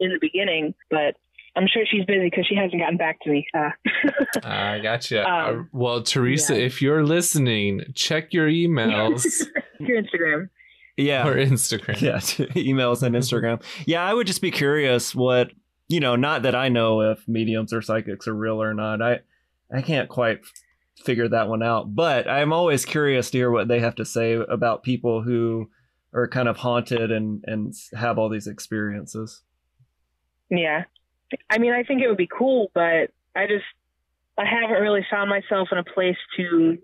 in 0.00 0.08
the 0.10 0.18
beginning, 0.20 0.74
but 0.90 1.16
I'm 1.56 1.66
sure 1.72 1.84
she's 1.90 2.04
busy 2.06 2.28
because 2.30 2.46
she 2.46 2.54
hasn't 2.54 2.80
gotten 2.80 2.96
back 2.96 3.20
to 3.22 3.30
me. 3.30 3.46
Uh, 3.54 3.70
I 4.44 4.78
gotcha. 4.80 5.28
Um, 5.28 5.60
Uh, 5.60 5.62
well, 5.72 6.02
Teresa, 6.02 6.56
yeah. 6.58 6.64
if 6.66 6.80
you're 6.82 7.04
listening, 7.04 7.82
check 7.94 8.32
your 8.32 8.48
emails 8.48 9.24
your 9.80 10.02
Instagram. 10.02 10.48
Yeah. 10.98 11.26
or 11.26 11.34
Instagram. 11.36 12.00
yeah 12.02 12.16
emails 12.54 13.02
and 13.02 13.16
instagram 13.16 13.62
yeah 13.86 14.04
i 14.04 14.12
would 14.12 14.26
just 14.26 14.42
be 14.42 14.50
curious 14.50 15.14
what 15.14 15.50
you 15.88 16.00
know 16.00 16.16
not 16.16 16.42
that 16.42 16.54
i 16.54 16.68
know 16.68 17.00
if 17.00 17.26
mediums 17.26 17.72
or 17.72 17.80
psychics 17.80 18.28
are 18.28 18.34
real 18.34 18.62
or 18.62 18.74
not 18.74 19.00
i 19.00 19.20
i 19.74 19.80
can't 19.80 20.10
quite 20.10 20.40
figure 21.02 21.28
that 21.28 21.48
one 21.48 21.62
out 21.62 21.94
but 21.94 22.28
i'm 22.28 22.52
always 22.52 22.84
curious 22.84 23.30
to 23.30 23.38
hear 23.38 23.50
what 23.50 23.68
they 23.68 23.80
have 23.80 23.94
to 23.94 24.04
say 24.04 24.34
about 24.34 24.82
people 24.82 25.22
who 25.22 25.68
are 26.14 26.28
kind 26.28 26.48
of 26.48 26.56
haunted 26.58 27.10
and 27.10 27.42
and 27.46 27.74
have 27.94 28.18
all 28.18 28.28
these 28.28 28.46
experiences 28.46 29.42
Yeah. 30.52 30.84
I 31.48 31.56
mean, 31.56 31.72
I 31.72 31.82
think 31.82 32.02
it 32.02 32.08
would 32.08 32.18
be 32.18 32.28
cool, 32.28 32.70
but 32.74 33.08
I 33.34 33.46
just, 33.46 33.64
I 34.36 34.44
haven't 34.44 34.82
really 34.82 35.04
found 35.10 35.30
myself 35.30 35.68
in 35.72 35.78
a 35.78 35.84
place 35.84 36.18
to, 36.36 36.76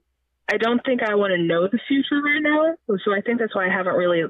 I 0.51 0.57
don't 0.57 0.81
think 0.87 1.03
I 1.03 1.17
want 1.17 1.33
to 1.33 1.43
know 1.43 1.69
the 1.69 1.79
future 1.87 2.23
right 2.23 2.41
now. 2.41 2.75
So 3.05 3.13
I 3.13 3.21
think 3.21 3.41
that's 3.41 3.55
why 3.55 3.67
I 3.67 3.71
haven't 3.71 3.95
really 3.95 4.23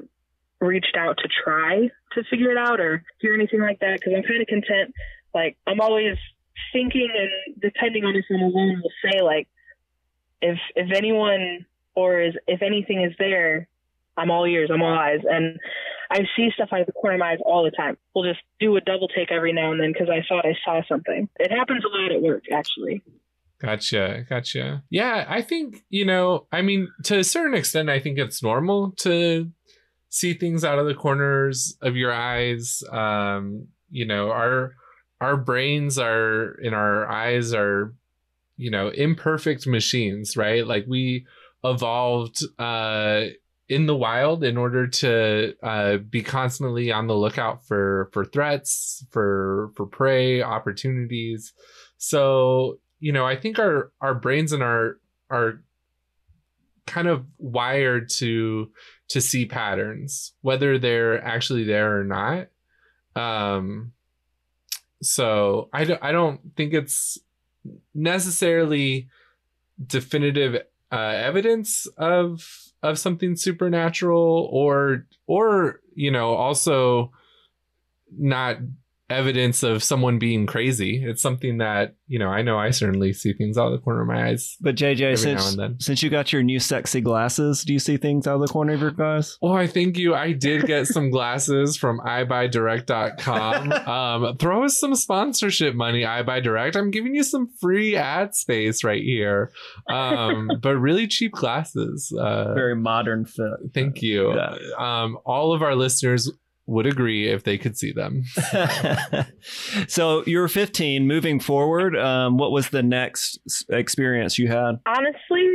reached 0.59 0.97
out 0.97 1.17
to 1.19 1.29
try 1.41 1.89
to 2.15 2.23
figure 2.29 2.51
it 2.51 2.57
out 2.57 2.81
or 2.81 3.03
hear 3.21 3.33
anything 3.33 3.61
like 3.61 3.79
that 3.79 3.99
because 3.99 4.13
I'm 4.13 4.23
kind 4.23 4.41
of 4.41 4.47
content. 4.47 4.93
Like, 5.33 5.57
I'm 5.65 5.79
always 5.79 6.17
thinking 6.73 7.07
and 7.15 7.61
depending 7.61 8.03
on 8.03 8.17
if 8.17 8.25
I'm 8.29 8.41
alone, 8.41 8.81
will 8.83 8.91
say, 9.09 9.21
like, 9.21 9.47
if, 10.41 10.57
if 10.75 10.89
anyone 10.95 11.65
or 11.95 12.21
is, 12.21 12.33
if 12.47 12.61
anything 12.61 13.03
is 13.03 13.13
there, 13.19 13.67
I'm 14.17 14.31
all 14.31 14.45
ears, 14.45 14.69
I'm 14.73 14.81
all 14.81 14.97
eyes. 14.97 15.19
And 15.29 15.57
I 16.11 16.21
see 16.35 16.49
stuff 16.53 16.69
out 16.73 16.81
of 16.81 16.87
the 16.87 16.93
corner 16.93 17.15
of 17.15 17.19
my 17.19 17.31
eyes 17.31 17.39
all 17.45 17.63
the 17.63 17.71
time. 17.71 17.97
We'll 18.13 18.29
just 18.29 18.43
do 18.59 18.75
a 18.75 18.81
double 18.81 19.07
take 19.07 19.31
every 19.31 19.53
now 19.53 19.71
and 19.71 19.79
then 19.79 19.93
because 19.93 20.09
I 20.09 20.23
thought 20.27 20.45
I 20.45 20.55
saw 20.65 20.81
something. 20.89 21.29
It 21.39 21.51
happens 21.51 21.83
a 21.85 21.87
lot 21.87 22.11
at 22.11 22.21
work, 22.21 22.43
actually. 22.51 23.01
Gotcha, 23.61 24.25
gotcha. 24.29 24.83
Yeah, 24.89 25.25
I 25.27 25.41
think, 25.41 25.83
you 25.89 26.05
know, 26.05 26.47
I 26.51 26.61
mean, 26.61 26.87
to 27.03 27.19
a 27.19 27.23
certain 27.23 27.53
extent, 27.53 27.89
I 27.89 27.99
think 27.99 28.17
it's 28.17 28.41
normal 28.41 28.91
to 29.01 29.51
see 30.09 30.33
things 30.33 30.63
out 30.63 30.79
of 30.79 30.85
the 30.85 30.95
corners 30.95 31.77
of 31.81 31.95
your 31.95 32.13
eyes. 32.13 32.81
Um, 32.91 33.67
you 33.89 34.05
know, 34.05 34.31
our 34.31 34.75
our 35.21 35.35
brains 35.35 35.99
are 35.99 36.53
in 36.61 36.73
our 36.73 37.09
eyes 37.11 37.53
are, 37.53 37.93
you 38.59 38.69
know, 38.69 38.89
imperfect 38.89 39.65
machines, 39.65 40.37
right? 40.37 40.67
Like 40.67 40.85
we 40.87 41.25
evolved 41.63 42.41
uh 42.57 43.25
in 43.69 43.85
the 43.85 43.95
wild 43.95 44.43
in 44.43 44.57
order 44.57 44.87
to 44.87 45.53
uh, 45.61 45.97
be 45.97 46.23
constantly 46.23 46.91
on 46.91 47.05
the 47.05 47.15
lookout 47.15 47.65
for 47.65 48.09
for 48.11 48.25
threats, 48.25 49.05
for 49.11 49.71
for 49.75 49.85
prey, 49.85 50.41
opportunities. 50.41 51.53
So 51.97 52.79
you 52.99 53.11
know, 53.11 53.25
I 53.25 53.35
think 53.35 53.59
our 53.59 53.91
our 54.01 54.15
brains 54.15 54.51
and 54.51 54.63
our 54.63 54.99
are 55.29 55.61
kind 56.87 57.07
of 57.07 57.25
wired 57.37 58.09
to 58.09 58.71
to 59.09 59.21
see 59.21 59.45
patterns, 59.45 60.33
whether 60.41 60.79
they're 60.79 61.23
actually 61.23 61.63
there 61.63 61.99
or 61.99 62.03
not. 62.03 62.47
Um, 63.15 63.93
so 65.03 65.69
I 65.71 65.83
don't 65.83 66.03
I 66.03 66.11
don't 66.11 66.41
think 66.57 66.73
it's 66.73 67.19
necessarily 67.93 69.07
definitive 69.85 70.61
uh, 70.91 70.95
evidence 70.95 71.85
of 71.97 72.71
of 72.81 72.97
something 72.97 73.35
supernatural 73.35 74.49
or 74.51 75.05
or 75.27 75.81
you 75.93 76.11
know 76.11 76.33
also 76.33 77.11
not 78.17 78.57
evidence 79.09 79.63
of 79.63 79.83
someone 79.83 80.19
being 80.19 80.45
crazy. 80.45 81.03
It's 81.03 81.21
something 81.21 81.57
that, 81.57 81.95
you 82.07 82.19
know, 82.19 82.29
I 82.29 82.41
know 82.41 82.57
I 82.57 82.69
certainly 82.71 83.13
see 83.13 83.33
things 83.33 83.57
out 83.57 83.67
of 83.67 83.71
the 83.73 83.79
corner 83.79 84.01
of 84.01 84.07
my 84.07 84.29
eyes. 84.29 84.55
But 84.61 84.75
JJ, 84.75 85.17
since 85.17 85.57
since 85.83 86.03
you 86.03 86.09
got 86.09 86.31
your 86.31 86.43
new 86.43 86.59
sexy 86.59 87.01
glasses, 87.01 87.63
do 87.63 87.73
you 87.73 87.79
see 87.79 87.97
things 87.97 88.27
out 88.27 88.35
of 88.35 88.41
the 88.41 88.47
corner 88.47 88.73
of 88.73 88.81
your 88.81 89.03
eyes? 89.03 89.37
Oh, 89.41 89.53
I 89.53 89.67
thank 89.67 89.97
you. 89.97 90.15
I 90.15 90.33
did 90.33 90.65
get 90.65 90.87
some 90.87 91.09
glasses 91.11 91.77
from 91.77 91.99
EyeBuyDirect.com. 91.99 93.73
Um, 93.89 94.37
throw 94.37 94.65
us 94.65 94.79
some 94.79 94.93
sponsorship 94.93 95.73
money, 95.73 96.03
EyeBuyDirect. 96.03 96.75
I'm 96.75 96.91
giving 96.91 97.15
you 97.15 97.23
some 97.23 97.49
free 97.59 97.95
ad 97.95 98.35
space 98.35 98.83
right 98.83 99.01
here. 99.01 99.51
Um, 99.89 100.49
but 100.61 100.77
really 100.77 101.07
cheap 101.07 101.31
glasses. 101.31 102.13
Uh, 102.17 102.53
Very 102.53 102.75
modern 102.75 103.25
fit. 103.25 103.71
thank 103.73 104.01
you. 104.01 104.35
Yeah. 104.35 104.55
Um, 104.77 105.17
all 105.25 105.53
of 105.53 105.61
our 105.61 105.75
listeners 105.75 106.31
would 106.69 106.85
agree 106.85 107.27
if 107.27 107.43
they 107.43 107.57
could 107.57 107.77
see 107.77 107.91
them. 107.91 108.23
so 109.87 110.23
you 110.25 110.39
were 110.39 110.47
15. 110.47 111.07
Moving 111.07 111.39
forward, 111.39 111.97
um, 111.97 112.37
what 112.37 112.51
was 112.51 112.69
the 112.69 112.83
next 112.83 113.39
experience 113.69 114.37
you 114.37 114.47
had? 114.47 114.79
Honestly, 114.85 115.47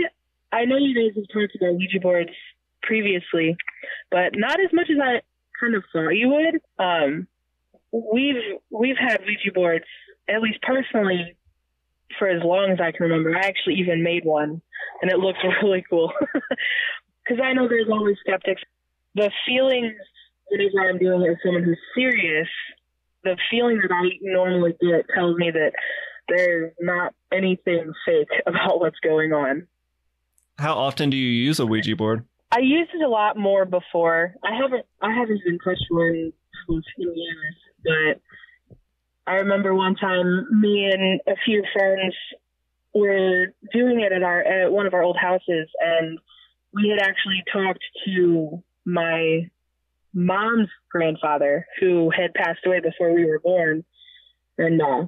I 0.52 0.64
know 0.64 0.76
you 0.76 0.94
guys 0.94 1.16
have 1.16 1.28
talked 1.32 1.56
about 1.56 1.74
Ouija 1.74 2.00
boards 2.00 2.30
previously, 2.82 3.56
but 4.10 4.32
not 4.34 4.60
as 4.60 4.72
much 4.72 4.88
as 4.90 4.98
I 5.02 5.22
kind 5.58 5.74
of 5.74 5.84
thought 5.92 6.10
you 6.10 6.28
would. 6.28 6.60
Um, 6.84 7.26
we've 7.92 8.60
we've 8.70 8.96
had 8.98 9.20
Ouija 9.26 9.52
boards, 9.54 9.84
at 10.28 10.42
least 10.42 10.60
personally, 10.62 11.36
for 12.18 12.28
as 12.28 12.42
long 12.42 12.70
as 12.70 12.80
I 12.80 12.92
can 12.92 13.04
remember. 13.04 13.36
I 13.36 13.46
actually 13.46 13.76
even 13.76 14.02
made 14.02 14.24
one, 14.24 14.60
and 15.00 15.10
it 15.10 15.18
looked 15.18 15.38
really 15.62 15.84
cool. 15.88 16.12
Because 16.32 17.42
I 17.42 17.52
know 17.52 17.68
there's 17.68 17.88
always 17.90 18.16
skeptics. 18.20 18.62
The 19.14 19.30
feelings 19.46 19.94
whenever 20.48 20.88
I'm 20.88 20.98
dealing 20.98 21.22
with 21.22 21.38
someone 21.44 21.62
who's 21.62 21.78
serious, 21.94 22.48
the 23.22 23.36
feeling 23.50 23.80
that 23.82 23.92
I 23.92 24.18
normally 24.22 24.74
get 24.80 25.06
tells 25.14 25.36
me 25.36 25.50
that 25.50 25.72
there's 26.28 26.72
not 26.80 27.14
anything 27.32 27.92
fake 28.06 28.28
about 28.46 28.80
what's 28.80 28.98
going 29.00 29.32
on. 29.32 29.66
How 30.58 30.74
often 30.74 31.10
do 31.10 31.16
you 31.16 31.30
use 31.30 31.58
a 31.58 31.66
Ouija 31.66 31.96
board? 31.96 32.24
I 32.52 32.60
used 32.60 32.90
it 32.94 33.02
a 33.02 33.08
lot 33.08 33.36
more 33.36 33.64
before. 33.64 34.36
I 34.44 34.54
haven't 34.54 34.86
I 35.02 35.12
haven't 35.12 35.40
even 35.44 35.58
touched 35.58 35.86
one 35.90 36.32
few 36.96 37.12
years, 37.14 37.56
but 37.84 38.76
I 39.26 39.36
remember 39.36 39.74
one 39.74 39.96
time 39.96 40.46
me 40.60 40.88
and 40.92 41.20
a 41.26 41.36
few 41.44 41.64
friends 41.72 42.14
were 42.94 43.46
doing 43.72 44.00
it 44.00 44.12
at 44.12 44.22
our 44.22 44.40
at 44.40 44.72
one 44.72 44.86
of 44.86 44.94
our 44.94 45.02
old 45.02 45.16
houses 45.20 45.68
and 45.80 46.18
we 46.72 46.88
had 46.88 47.00
actually 47.00 47.42
talked 47.52 47.84
to 48.06 48.62
my 48.84 49.50
mom's 50.14 50.68
grandfather 50.90 51.66
who 51.80 52.10
had 52.10 52.32
passed 52.34 52.60
away 52.64 52.80
before 52.80 53.12
we 53.12 53.24
were 53.24 53.40
born. 53.40 53.84
And 54.56 54.80
uh 54.80 55.06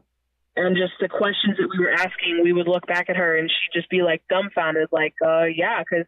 and 0.57 0.77
just 0.77 0.95
the 1.01 1.09
questions 1.09 1.57
that 1.59 1.69
we 1.71 1.85
were 1.85 1.93
asking 1.93 2.41
we 2.43 2.53
would 2.53 2.67
look 2.67 2.87
back 2.87 3.09
at 3.09 3.17
her 3.17 3.37
and 3.37 3.51
she'd 3.51 3.79
just 3.79 3.91
be 3.91 4.03
like 4.03 4.23
dumbfounded 4.29 4.89
like 4.91 5.15
uh 5.25 5.45
yeah 5.45 5.81
because 5.81 6.07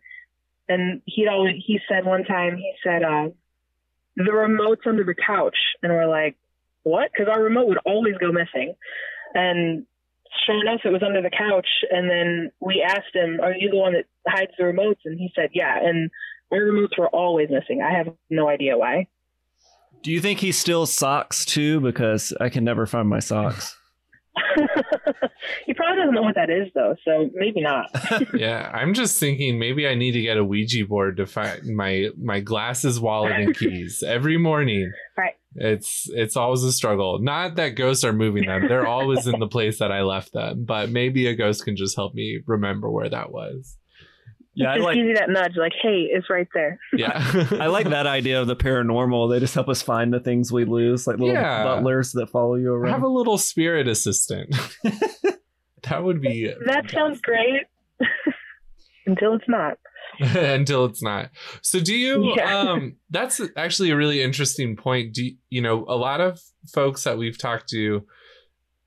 and 0.68 1.02
he'd 1.04 1.28
always 1.28 1.56
he 1.64 1.78
said 1.88 2.04
one 2.04 2.24
time 2.24 2.56
he 2.56 2.72
said 2.82 3.02
uh 3.02 3.28
the 4.18 4.32
remote's 4.32 4.82
under 4.84 5.04
the 5.04 5.14
couch. 5.14 5.56
And 5.82 5.92
we're 5.92 6.08
like 6.08 6.36
what? 6.82 7.10
Because 7.12 7.32
our 7.32 7.42
remote 7.42 7.68
would 7.68 7.78
always 7.86 8.14
go 8.20 8.32
missing. 8.32 8.74
And 9.34 9.86
sure 10.44 10.60
enough 10.60 10.80
it 10.84 10.90
was 10.90 11.02
under 11.02 11.22
the 11.22 11.30
couch. 11.30 11.68
And 11.90 12.10
then 12.10 12.50
we 12.60 12.84
asked 12.86 13.14
him 13.14 13.40
are 13.40 13.54
you 13.54 13.70
the 13.70 13.76
one 13.76 13.94
that 13.94 14.06
hides 14.26 14.52
the 14.58 14.64
remotes? 14.64 15.00
And 15.04 15.18
he 15.18 15.30
said 15.34 15.50
yeah. 15.54 15.78
And 15.80 16.10
our 16.52 16.58
remotes 16.58 16.98
were 16.98 17.08
always 17.08 17.48
missing 17.50 17.82
i 17.82 17.92
have 17.96 18.08
no 18.30 18.48
idea 18.48 18.76
why 18.76 19.06
Do 20.02 20.10
you 20.10 20.20
think 20.20 20.40
he 20.40 20.52
steals 20.52 20.92
socks 20.92 21.44
too? 21.44 21.80
Because 21.80 22.32
I 22.40 22.48
can 22.50 22.62
never 22.62 22.86
find 22.86 23.08
my 23.08 23.18
socks. 23.18 23.76
he 25.66 25.74
probably 25.74 25.96
doesn't 25.96 26.14
know 26.14 26.22
what 26.22 26.34
that 26.36 26.50
is 26.50 26.68
though 26.74 26.94
so 27.04 27.28
maybe 27.34 27.60
not 27.60 27.86
yeah, 28.34 28.70
I'm 28.72 28.94
just 28.94 29.18
thinking 29.18 29.58
maybe 29.58 29.86
I 29.88 29.94
need 29.94 30.12
to 30.12 30.22
get 30.22 30.36
a 30.36 30.44
Ouija 30.44 30.86
board 30.86 31.16
to 31.16 31.26
find 31.26 31.74
my 31.74 32.08
my 32.22 32.40
glasses, 32.40 33.00
wallet, 33.00 33.32
and 33.32 33.56
keys 33.56 34.02
every 34.06 34.38
morning. 34.38 34.92
Right. 35.16 35.34
It's 35.54 36.08
it's 36.10 36.36
always 36.36 36.62
a 36.62 36.72
struggle. 36.72 37.18
Not 37.20 37.56
that 37.56 37.70
ghosts 37.70 38.04
are 38.04 38.12
moving 38.12 38.46
them; 38.46 38.68
they're 38.68 38.86
always 38.86 39.26
in 39.26 39.40
the 39.40 39.48
place 39.48 39.78
that 39.78 39.90
I 39.90 40.02
left 40.02 40.32
them. 40.32 40.64
But 40.64 40.90
maybe 40.90 41.26
a 41.26 41.34
ghost 41.34 41.64
can 41.64 41.76
just 41.76 41.96
help 41.96 42.14
me 42.14 42.40
remember 42.46 42.90
where 42.90 43.08
that 43.08 43.32
was. 43.32 43.77
Yeah, 44.58 44.72
I 44.72 44.74
just 44.76 44.84
like 44.84 44.94
gives 44.96 45.06
you 45.08 45.14
that 45.14 45.30
nudge 45.30 45.56
like 45.56 45.72
hey 45.80 46.08
it's 46.10 46.28
right 46.28 46.48
there 46.52 46.78
Yeah, 46.92 47.12
I 47.60 47.66
like 47.68 47.88
that 47.90 48.06
idea 48.06 48.40
of 48.40 48.46
the 48.48 48.56
paranormal. 48.56 49.30
They 49.30 49.38
just 49.40 49.54
help 49.54 49.68
us 49.68 49.82
find 49.82 50.12
the 50.12 50.20
things 50.20 50.50
we 50.52 50.64
lose, 50.64 51.06
like 51.06 51.18
little 51.18 51.34
Yeah. 51.34 51.62
butlers 51.64 52.12
that 52.12 52.28
follow 52.28 52.56
you 52.56 52.72
around. 52.72 52.92
Have 52.92 53.02
a 53.04 53.08
little 53.08 53.38
spirit 53.38 53.86
assistant. 53.88 54.54
that 55.88 56.02
would 56.02 56.20
be 56.20 56.52
that 56.66 56.90
sounds 56.90 57.20
great 57.20 57.62
until 59.06 59.34
it's 59.34 59.48
not 59.48 59.78
until 60.20 60.84
it's 60.86 61.02
not. 61.02 61.30
So 61.62 61.78
do 61.78 61.94
you 61.94 62.34
Yeah. 62.36 62.58
um 62.58 62.96
that's 63.10 63.40
actually 63.56 63.90
a 63.90 63.96
really 63.96 64.22
interesting 64.22 64.74
point. 64.76 65.14
Do 65.14 65.24
you, 65.24 65.36
you 65.50 65.62
know 65.62 65.84
a 65.88 65.96
lot 65.96 66.20
of 66.20 66.40
folks 66.74 67.04
that 67.04 67.16
we've 67.18 67.38
talked 67.38 67.68
to 67.70 68.04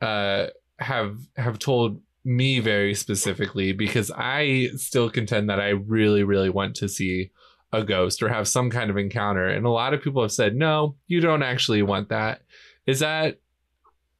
uh 0.01 0.47
have 0.79 1.15
have 1.37 1.59
told 1.59 2.01
me 2.23 2.59
very 2.59 2.93
specifically 2.93 3.71
because 3.71 4.11
I 4.15 4.69
still 4.75 5.09
contend 5.09 5.49
that 5.49 5.59
I 5.59 5.69
really 5.69 6.23
really 6.23 6.49
want 6.49 6.75
to 6.77 6.87
see 6.87 7.31
a 7.73 7.83
ghost 7.83 8.21
or 8.21 8.29
have 8.29 8.47
some 8.47 8.69
kind 8.69 8.89
of 8.89 8.97
encounter 8.97 9.47
and 9.47 9.65
a 9.65 9.69
lot 9.69 9.93
of 9.93 10.01
people 10.01 10.21
have 10.21 10.31
said 10.31 10.55
no, 10.55 10.95
you 11.07 11.19
don't 11.19 11.43
actually 11.43 11.81
want 11.81 12.09
that. 12.09 12.41
Is 12.85 12.99
that 12.99 13.39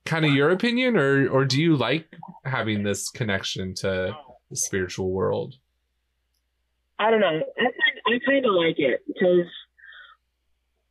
kind 0.06 0.26
of 0.26 0.34
your 0.34 0.50
opinion 0.50 0.98
or 0.98 1.30
or 1.30 1.46
do 1.46 1.62
you 1.62 1.76
like 1.76 2.08
having 2.46 2.84
this 2.84 3.10
connection 3.10 3.74
to 3.76 4.16
the 4.50 4.56
spiritual 4.56 5.12
world? 5.12 5.56
I 6.98 7.12
don't 7.12 7.20
know. 7.20 7.28
I 7.28 7.62
kind 7.62 8.02
I 8.06 8.20
kind 8.26 8.46
of 8.46 8.54
like 8.54 8.80
it 8.80 9.02
because 9.08 9.48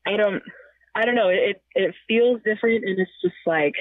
I 0.07 0.16
don't 0.16 0.42
I 0.94 1.05
don't 1.05 1.14
know. 1.14 1.29
It 1.29 1.62
it 1.75 1.94
feels 2.09 2.40
different 2.44 2.85
and 2.85 2.99
it's 2.99 3.11
just 3.23 3.35
like 3.46 3.75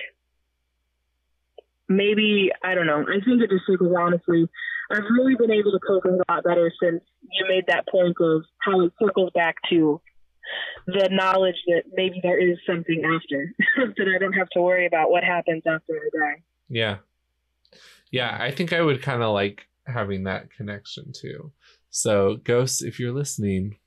maybe 1.90 2.52
I 2.64 2.76
don't 2.76 2.88
know. 2.88 3.02
I 3.02 3.20
think 3.26 3.42
it 3.42 3.50
just 3.50 3.64
because 3.68 3.94
honestly, 3.98 4.48
I've 4.92 5.04
really 5.12 5.36
been 5.36 5.52
able 5.52 5.72
to 5.72 5.80
cope 5.86 6.06
with 6.06 6.16
a 6.16 6.32
lot 6.32 6.44
better 6.44 6.72
since 6.82 7.04
you 7.22 7.46
made 7.48 7.66
that 7.68 7.88
point 7.88 8.16
of 8.22 8.44
how 8.60 8.82
it 8.82 8.94
circles 9.02 9.32
back 9.34 9.56
to 9.70 10.00
the 10.88 11.10
knowledge 11.12 11.58
that 11.68 11.84
maybe 11.94 12.20
there 12.24 12.40
is 12.40 12.58
something 12.66 13.04
after 13.06 13.54
that 13.98 14.08
I 14.16 14.18
don't 14.20 14.34
have 14.34 14.50
to 14.52 14.62
worry 14.62 14.88
about 14.88 15.12
what 15.12 15.24
happens 15.24 15.64
after 15.68 15.94
I 15.94 16.18
die. 16.18 16.44
Yeah. 16.70 16.98
Yeah, 18.12 18.36
I 18.40 18.50
think 18.52 18.74
I 18.74 18.82
would 18.82 19.02
kind 19.04 19.22
of 19.22 19.34
like 19.34 19.68
having 19.86 20.24
that 20.24 20.52
connection 20.52 21.12
too. 21.14 21.52
So, 21.92 22.38
ghosts, 22.44 22.82
if 22.82 23.00
you're 23.00 23.14
listening, 23.14 23.78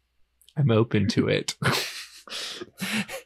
I'm 0.56 0.70
open 0.70 1.08
to 1.08 1.28
it. 1.28 1.56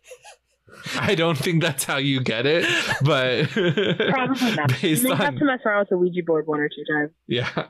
I 0.99 1.15
don't 1.15 1.37
think 1.39 1.63
that's 1.63 1.85
how 1.85 1.97
you 1.97 2.21
get 2.21 2.47
it, 2.47 2.65
but 3.03 3.49
Probably 3.51 4.55
not. 4.57 4.71
You 4.83 4.91
based 4.91 5.03
may 5.05 5.11
have 5.15 5.21
on 5.35 5.37
to 5.37 5.45
mess 5.45 5.61
around 5.65 5.81
with 5.81 5.89
the 5.91 5.99
Ouija 5.99 6.23
board 6.25 6.47
one 6.47 6.61
or 6.61 6.69
two 6.69 6.85
times. 6.93 7.11
yeah. 7.27 7.67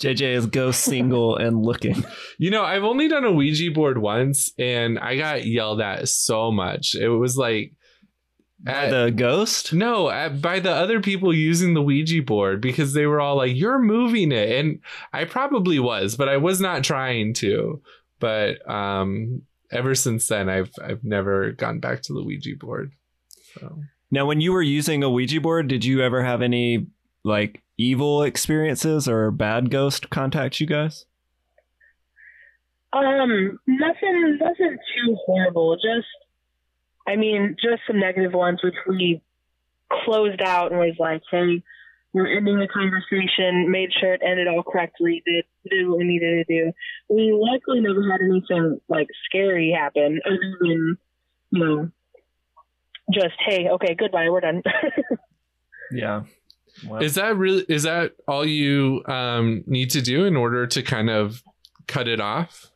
JJ 0.00 0.22
is 0.34 0.46
ghost 0.46 0.82
single 0.84 1.36
and 1.36 1.62
looking. 1.62 2.04
You 2.38 2.50
know, 2.50 2.62
I've 2.62 2.84
only 2.84 3.08
done 3.08 3.24
a 3.24 3.32
Ouija 3.32 3.70
board 3.72 3.98
once 3.98 4.52
and 4.58 4.98
I 4.98 5.16
got 5.16 5.44
yelled 5.44 5.80
at 5.80 6.08
so 6.08 6.52
much. 6.52 6.94
It 6.94 7.08
was 7.08 7.36
like 7.36 7.72
at- 8.66 8.90
the 8.90 9.10
ghost? 9.10 9.72
No, 9.72 10.08
at, 10.08 10.40
by 10.40 10.60
the 10.60 10.70
other 10.70 11.00
people 11.00 11.34
using 11.34 11.74
the 11.74 11.82
Ouija 11.82 12.22
board 12.22 12.60
because 12.60 12.92
they 12.92 13.06
were 13.06 13.20
all 13.20 13.36
like, 13.36 13.56
"You're 13.56 13.78
moving 13.80 14.30
it," 14.32 14.50
and 14.58 14.80
I 15.12 15.24
probably 15.24 15.78
was, 15.78 16.16
but 16.16 16.28
I 16.28 16.36
was 16.36 16.60
not 16.60 16.82
trying 16.84 17.34
to. 17.34 17.80
But 18.20 18.68
um, 18.70 19.42
ever 19.70 19.94
since 19.94 20.26
then, 20.28 20.48
I've 20.48 20.70
I've 20.82 21.04
never 21.04 21.52
gone 21.52 21.80
back 21.80 22.02
to 22.02 22.12
the 22.12 22.22
Ouija 22.22 22.56
board. 22.58 22.92
So 23.58 23.80
Now, 24.10 24.26
when 24.26 24.40
you 24.40 24.52
were 24.52 24.62
using 24.62 25.02
a 25.02 25.10
Ouija 25.10 25.40
board, 25.40 25.68
did 25.68 25.84
you 25.84 26.02
ever 26.02 26.22
have 26.22 26.42
any 26.42 26.86
like 27.24 27.62
evil 27.76 28.22
experiences 28.22 29.08
or 29.08 29.30
bad 29.30 29.70
ghost 29.70 30.10
contact 30.10 30.60
you 30.60 30.66
guys? 30.66 31.04
Um, 32.92 33.58
nothing, 33.66 34.38
nothing 34.40 34.78
too 34.96 35.16
horrible. 35.26 35.76
Just, 35.76 36.06
I 37.06 37.16
mean, 37.16 37.54
just 37.62 37.82
some 37.86 38.00
negative 38.00 38.32
ones, 38.32 38.60
which 38.64 38.74
we 38.88 39.22
closed 40.04 40.40
out 40.40 40.72
and 40.72 40.80
was 40.80 40.96
like, 40.98 41.22
hey, 41.30 41.62
we're 42.12 42.36
ending 42.36 42.58
the 42.58 42.68
conversation, 42.68 43.70
made 43.70 43.90
sure 43.98 44.14
it 44.14 44.22
ended 44.24 44.48
all 44.48 44.62
correctly, 44.62 45.22
did, 45.26 45.44
did 45.68 45.88
what 45.88 45.98
we 45.98 46.04
needed 46.04 46.46
to 46.46 46.54
do. 46.64 46.72
We 47.08 47.32
luckily 47.32 47.80
never 47.80 48.02
had 48.10 48.20
anything 48.22 48.80
like 48.88 49.08
scary 49.26 49.76
happen, 49.78 50.20
other 50.24 50.56
than, 50.60 50.96
you 51.50 51.64
know, 51.64 51.90
just, 53.12 53.34
hey, 53.46 53.68
okay, 53.68 53.94
goodbye, 53.94 54.28
we're 54.30 54.40
done. 54.40 54.62
Yeah. 55.90 56.24
Wow. 56.86 56.98
is 56.98 57.14
that 57.16 57.36
really 57.36 57.64
is 57.68 57.84
that 57.84 58.12
all 58.28 58.44
you 58.46 59.02
um, 59.06 59.64
need 59.66 59.90
to 59.92 60.02
do 60.02 60.26
in 60.26 60.36
order 60.36 60.66
to 60.66 60.82
kind 60.82 61.10
of 61.10 61.42
cut 61.86 62.06
it 62.06 62.20
off? 62.20 62.70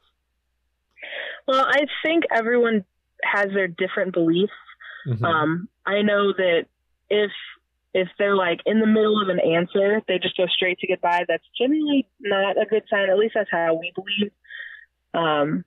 well, 1.46 1.64
I 1.64 1.86
think 2.04 2.24
everyone 2.34 2.84
has 3.22 3.48
their 3.52 3.68
different 3.68 4.12
beliefs. 4.12 4.52
Mhm. 5.06 5.24
Um, 5.24 5.68
I 5.86 6.02
know 6.02 6.32
that 6.32 6.66
if 7.10 7.30
if 7.94 8.08
they're 8.18 8.36
like 8.36 8.60
in 8.64 8.80
the 8.80 8.86
middle 8.86 9.20
of 9.20 9.28
an 9.28 9.40
answer, 9.40 10.00
they 10.08 10.18
just 10.18 10.36
go 10.36 10.46
straight 10.46 10.78
to 10.78 10.86
goodbye. 10.86 11.24
That's 11.28 11.44
generally 11.58 12.06
not 12.20 12.60
a 12.60 12.66
good 12.66 12.84
sign. 12.88 13.10
At 13.10 13.18
least 13.18 13.34
that's 13.34 13.50
how 13.50 13.74
we 13.74 13.92
believe. 13.94 14.32
Um, 15.14 15.64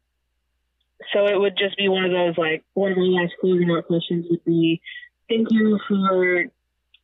so 1.14 1.28
it 1.28 1.40
would 1.40 1.58
just 1.58 1.78
be 1.78 1.88
one 1.88 2.06
of 2.06 2.12
those 2.12 2.38
like 2.38 2.64
one 2.74 2.92
of 2.92 2.98
the 2.98 3.04
last 3.04 3.34
closing 3.40 3.70
out 3.70 3.86
questions 3.86 4.26
would 4.30 4.44
be, 4.44 4.82
"Thank 5.30 5.50
you 5.52 5.80
for 5.88 6.46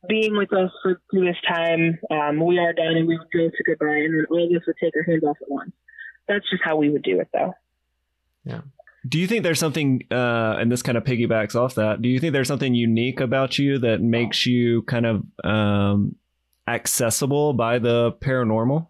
being 0.08 0.36
with 0.36 0.52
us 0.52 0.70
for 0.82 1.00
through 1.10 1.26
this 1.26 1.36
time. 1.46 1.98
Um, 2.10 2.44
we 2.44 2.58
are 2.58 2.72
done, 2.72 2.96
and 2.96 3.06
we 3.06 3.16
would 3.16 3.30
go 3.32 3.48
to 3.48 3.64
goodbye, 3.64 3.86
and 3.86 4.14
then 4.14 4.26
all 4.30 4.44
of 4.44 4.60
us 4.60 4.66
would 4.66 4.76
take 4.82 4.96
our 4.96 5.02
hands 5.02 5.24
off 5.24 5.36
at 5.40 5.50
once. 5.50 5.72
That's 6.26 6.48
just 6.50 6.62
how 6.64 6.76
we 6.76 6.90
would 6.90 7.02
do 7.02 7.20
it, 7.20 7.28
though. 7.32 7.54
Do 9.08 9.18
you 9.18 9.26
think 9.26 9.42
there's 9.42 9.58
something, 9.58 10.02
uh, 10.10 10.56
and 10.58 10.70
this 10.70 10.82
kind 10.82 10.96
of 10.96 11.04
piggybacks 11.04 11.56
off 11.56 11.74
that? 11.74 12.02
Do 12.02 12.08
you 12.08 12.20
think 12.20 12.32
there's 12.32 12.48
something 12.48 12.74
unique 12.74 13.20
about 13.20 13.58
you 13.58 13.78
that 13.78 14.00
makes 14.00 14.46
you 14.46 14.82
kind 14.82 15.06
of 15.06 15.24
um, 15.44 16.14
accessible 16.68 17.52
by 17.52 17.78
the 17.78 18.12
paranormal? 18.12 18.86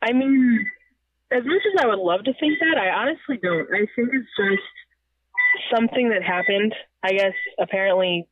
I 0.00 0.12
mean, 0.12 0.64
as 1.32 1.44
much 1.44 1.62
as 1.66 1.82
I 1.82 1.86
would 1.86 1.98
love 1.98 2.24
to 2.24 2.32
think 2.38 2.58
that, 2.60 2.78
I 2.78 2.90
honestly 2.90 3.38
don't. 3.42 3.66
I 3.74 3.86
think 3.96 4.10
it's 4.12 4.28
just 4.38 5.74
something 5.74 6.10
that 6.10 6.22
happened. 6.22 6.74
I 7.02 7.12
guess 7.12 7.34
apparently 7.58 8.28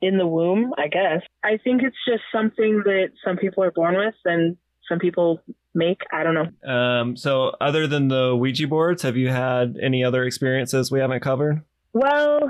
in 0.00 0.18
the 0.18 0.26
womb. 0.26 0.72
I 0.76 0.88
guess 0.88 1.22
I 1.42 1.58
think 1.62 1.82
it's 1.82 1.96
just 2.06 2.22
something 2.32 2.82
that 2.84 3.10
some 3.24 3.36
people 3.36 3.64
are 3.64 3.70
born 3.70 3.96
with, 3.96 4.14
and 4.24 4.56
some 4.88 4.98
people 4.98 5.40
make. 5.74 6.02
I 6.12 6.22
don't 6.22 6.34
know. 6.34 6.70
Um, 6.70 7.16
so, 7.16 7.52
other 7.60 7.86
than 7.86 8.08
the 8.08 8.34
Ouija 8.34 8.66
boards, 8.66 9.02
have 9.02 9.16
you 9.16 9.28
had 9.28 9.76
any 9.82 10.04
other 10.04 10.24
experiences 10.24 10.90
we 10.90 11.00
haven't 11.00 11.20
covered? 11.20 11.62
Well, 11.92 12.40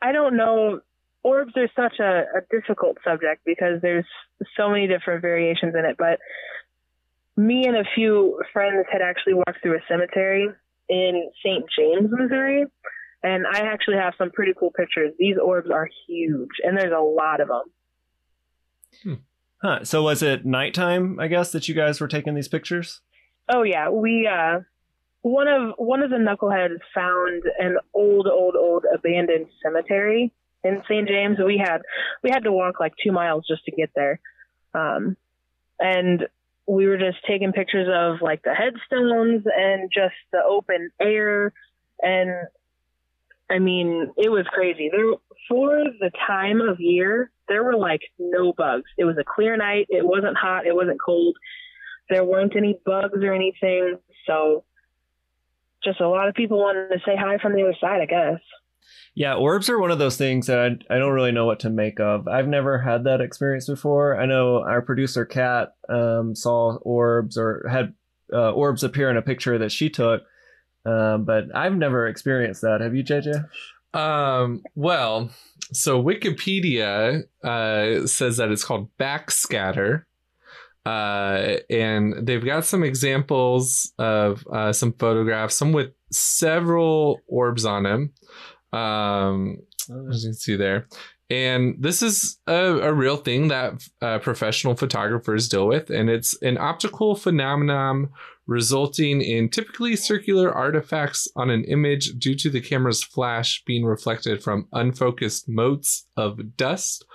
I 0.00 0.12
don't 0.12 0.36
know. 0.36 0.80
Orbs 1.22 1.54
are 1.56 1.68
such 1.74 1.98
a, 2.00 2.24
a 2.36 2.40
difficult 2.50 2.98
subject 3.02 3.42
because 3.46 3.80
there's 3.80 4.04
so 4.56 4.68
many 4.68 4.86
different 4.86 5.22
variations 5.22 5.74
in 5.74 5.84
it. 5.84 5.96
But 5.98 6.18
me 7.36 7.66
and 7.66 7.76
a 7.76 7.84
few 7.94 8.40
friends 8.52 8.86
had 8.92 9.00
actually 9.00 9.34
walked 9.34 9.62
through 9.62 9.76
a 9.76 9.80
cemetery 9.88 10.48
in 10.88 11.30
St. 11.42 11.64
James, 11.76 12.10
Missouri. 12.10 12.66
And 13.22 13.46
I 13.50 13.60
actually 13.60 13.96
have 13.96 14.12
some 14.18 14.30
pretty 14.30 14.52
cool 14.58 14.70
pictures. 14.70 15.14
These 15.18 15.36
orbs 15.42 15.70
are 15.70 15.88
huge, 16.06 16.50
and 16.62 16.76
there's 16.78 16.92
a 16.92 17.00
lot 17.00 17.40
of 17.40 17.48
them. 17.48 19.22
Huh. 19.64 19.82
So, 19.82 20.02
was 20.02 20.22
it 20.22 20.44
nighttime, 20.44 21.18
I 21.18 21.26
guess, 21.26 21.50
that 21.52 21.68
you 21.68 21.74
guys 21.74 21.98
were 21.98 22.06
taking 22.06 22.34
these 22.34 22.48
pictures? 22.48 23.00
Oh 23.48 23.62
yeah, 23.62 23.88
we 23.88 24.28
uh 24.30 24.60
one 25.22 25.48
of 25.48 25.72
one 25.78 26.02
of 26.02 26.10
the 26.10 26.16
knuckleheads 26.16 26.80
found 26.94 27.44
an 27.58 27.78
old, 27.94 28.26
old, 28.26 28.56
old 28.56 28.84
abandoned 28.94 29.46
cemetery 29.62 30.30
in 30.62 30.82
St. 30.86 31.08
James. 31.08 31.38
We 31.42 31.56
had 31.56 31.80
we 32.22 32.28
had 32.28 32.44
to 32.44 32.52
walk 32.52 32.78
like 32.78 32.92
two 33.02 33.10
miles 33.10 33.46
just 33.48 33.64
to 33.64 33.70
get 33.70 33.88
there, 33.94 34.20
um, 34.74 35.16
and 35.80 36.26
we 36.66 36.86
were 36.86 36.98
just 36.98 37.24
taking 37.26 37.52
pictures 37.52 37.88
of 37.90 38.20
like 38.20 38.42
the 38.42 38.52
headstones 38.52 39.44
and 39.46 39.90
just 39.90 40.14
the 40.30 40.42
open 40.46 40.90
air, 41.00 41.54
and 42.02 42.48
I 43.48 43.60
mean 43.60 44.12
it 44.18 44.28
was 44.28 44.44
crazy. 44.52 44.90
There 44.92 45.14
for 45.48 45.84
the 46.00 46.10
time 46.26 46.60
of 46.60 46.80
year, 46.80 47.30
there 47.48 47.64
were 47.64 47.76
like 47.76 48.00
no 48.18 48.52
bugs. 48.52 48.84
It 48.98 49.04
was 49.04 49.16
a 49.18 49.24
clear 49.24 49.56
night. 49.56 49.86
It 49.88 50.04
wasn't 50.04 50.36
hot. 50.36 50.66
It 50.66 50.74
wasn't 50.74 50.98
cold. 51.04 51.36
There 52.10 52.24
weren't 52.24 52.56
any 52.56 52.78
bugs 52.84 53.22
or 53.22 53.32
anything. 53.32 53.98
So 54.26 54.64
just 55.82 56.00
a 56.00 56.08
lot 56.08 56.28
of 56.28 56.34
people 56.34 56.58
wanted 56.58 56.88
to 56.88 56.98
say 57.04 57.16
hi 57.16 57.38
from 57.38 57.54
the 57.54 57.62
other 57.62 57.76
side, 57.80 58.00
I 58.00 58.06
guess. 58.06 58.40
Yeah, 59.14 59.34
orbs 59.34 59.68
are 59.70 59.78
one 59.78 59.90
of 59.90 59.98
those 59.98 60.16
things 60.16 60.48
that 60.48 60.58
I, 60.58 60.94
I 60.94 60.98
don't 60.98 61.12
really 61.12 61.32
know 61.32 61.46
what 61.46 61.60
to 61.60 61.70
make 61.70 62.00
of. 62.00 62.26
I've 62.26 62.48
never 62.48 62.80
had 62.80 63.04
that 63.04 63.20
experience 63.20 63.66
before. 63.66 64.20
I 64.20 64.26
know 64.26 64.62
our 64.62 64.82
producer 64.82 65.24
Kat 65.24 65.74
um, 65.88 66.34
saw 66.34 66.76
orbs 66.78 67.38
or 67.38 67.66
had 67.70 67.94
uh, 68.32 68.50
orbs 68.52 68.82
appear 68.82 69.10
in 69.10 69.16
a 69.16 69.22
picture 69.22 69.56
that 69.58 69.70
she 69.70 69.88
took, 69.88 70.22
um, 70.84 71.24
but 71.24 71.44
I've 71.54 71.76
never 71.76 72.08
experienced 72.08 72.62
that. 72.62 72.80
Have 72.80 72.94
you, 72.94 73.04
JJ? 73.04 73.48
Um, 73.94 74.62
well, 74.74 75.30
so 75.72 76.02
Wikipedia 76.02 77.22
uh, 77.42 78.06
says 78.06 78.36
that 78.36 78.50
it's 78.50 78.64
called 78.64 78.88
backscatter. 78.98 80.04
Uh, 80.84 81.56
and 81.70 82.26
they've 82.26 82.44
got 82.44 82.66
some 82.66 82.84
examples 82.84 83.94
of 83.98 84.46
uh, 84.52 84.70
some 84.72 84.92
photographs, 84.92 85.56
some 85.56 85.72
with 85.72 85.92
several 86.12 87.20
orbs 87.26 87.64
on 87.64 87.84
them. 87.84 88.12
Um, 88.78 89.58
as 90.10 90.24
you 90.24 90.28
can 90.30 90.34
see 90.34 90.56
there. 90.56 90.88
And 91.30 91.76
this 91.78 92.02
is 92.02 92.38
a, 92.46 92.54
a 92.54 92.92
real 92.92 93.16
thing 93.16 93.48
that 93.48 93.82
uh, 94.02 94.18
professional 94.18 94.76
photographers 94.76 95.48
deal 95.48 95.66
with, 95.66 95.88
and 95.90 96.10
it's 96.10 96.40
an 96.42 96.58
optical 96.58 97.14
phenomenon 97.14 98.10
resulting 98.46 99.22
in 99.22 99.48
typically 99.48 99.96
circular 99.96 100.52
artifacts 100.52 101.26
on 101.34 101.48
an 101.48 101.64
image 101.64 102.12
due 102.18 102.34
to 102.34 102.50
the 102.50 102.60
camera's 102.60 103.02
flash 103.02 103.62
being 103.64 103.86
reflected 103.86 104.42
from 104.42 104.68
unfocused 104.72 105.48
motes 105.48 106.06
of 106.14 106.56
dust, 106.58 107.06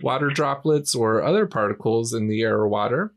water 0.00 0.28
droplets, 0.28 0.94
or 0.94 1.24
other 1.24 1.44
particles 1.44 2.12
in 2.12 2.28
the 2.28 2.42
air 2.42 2.54
or 2.54 2.68
water. 2.68 3.14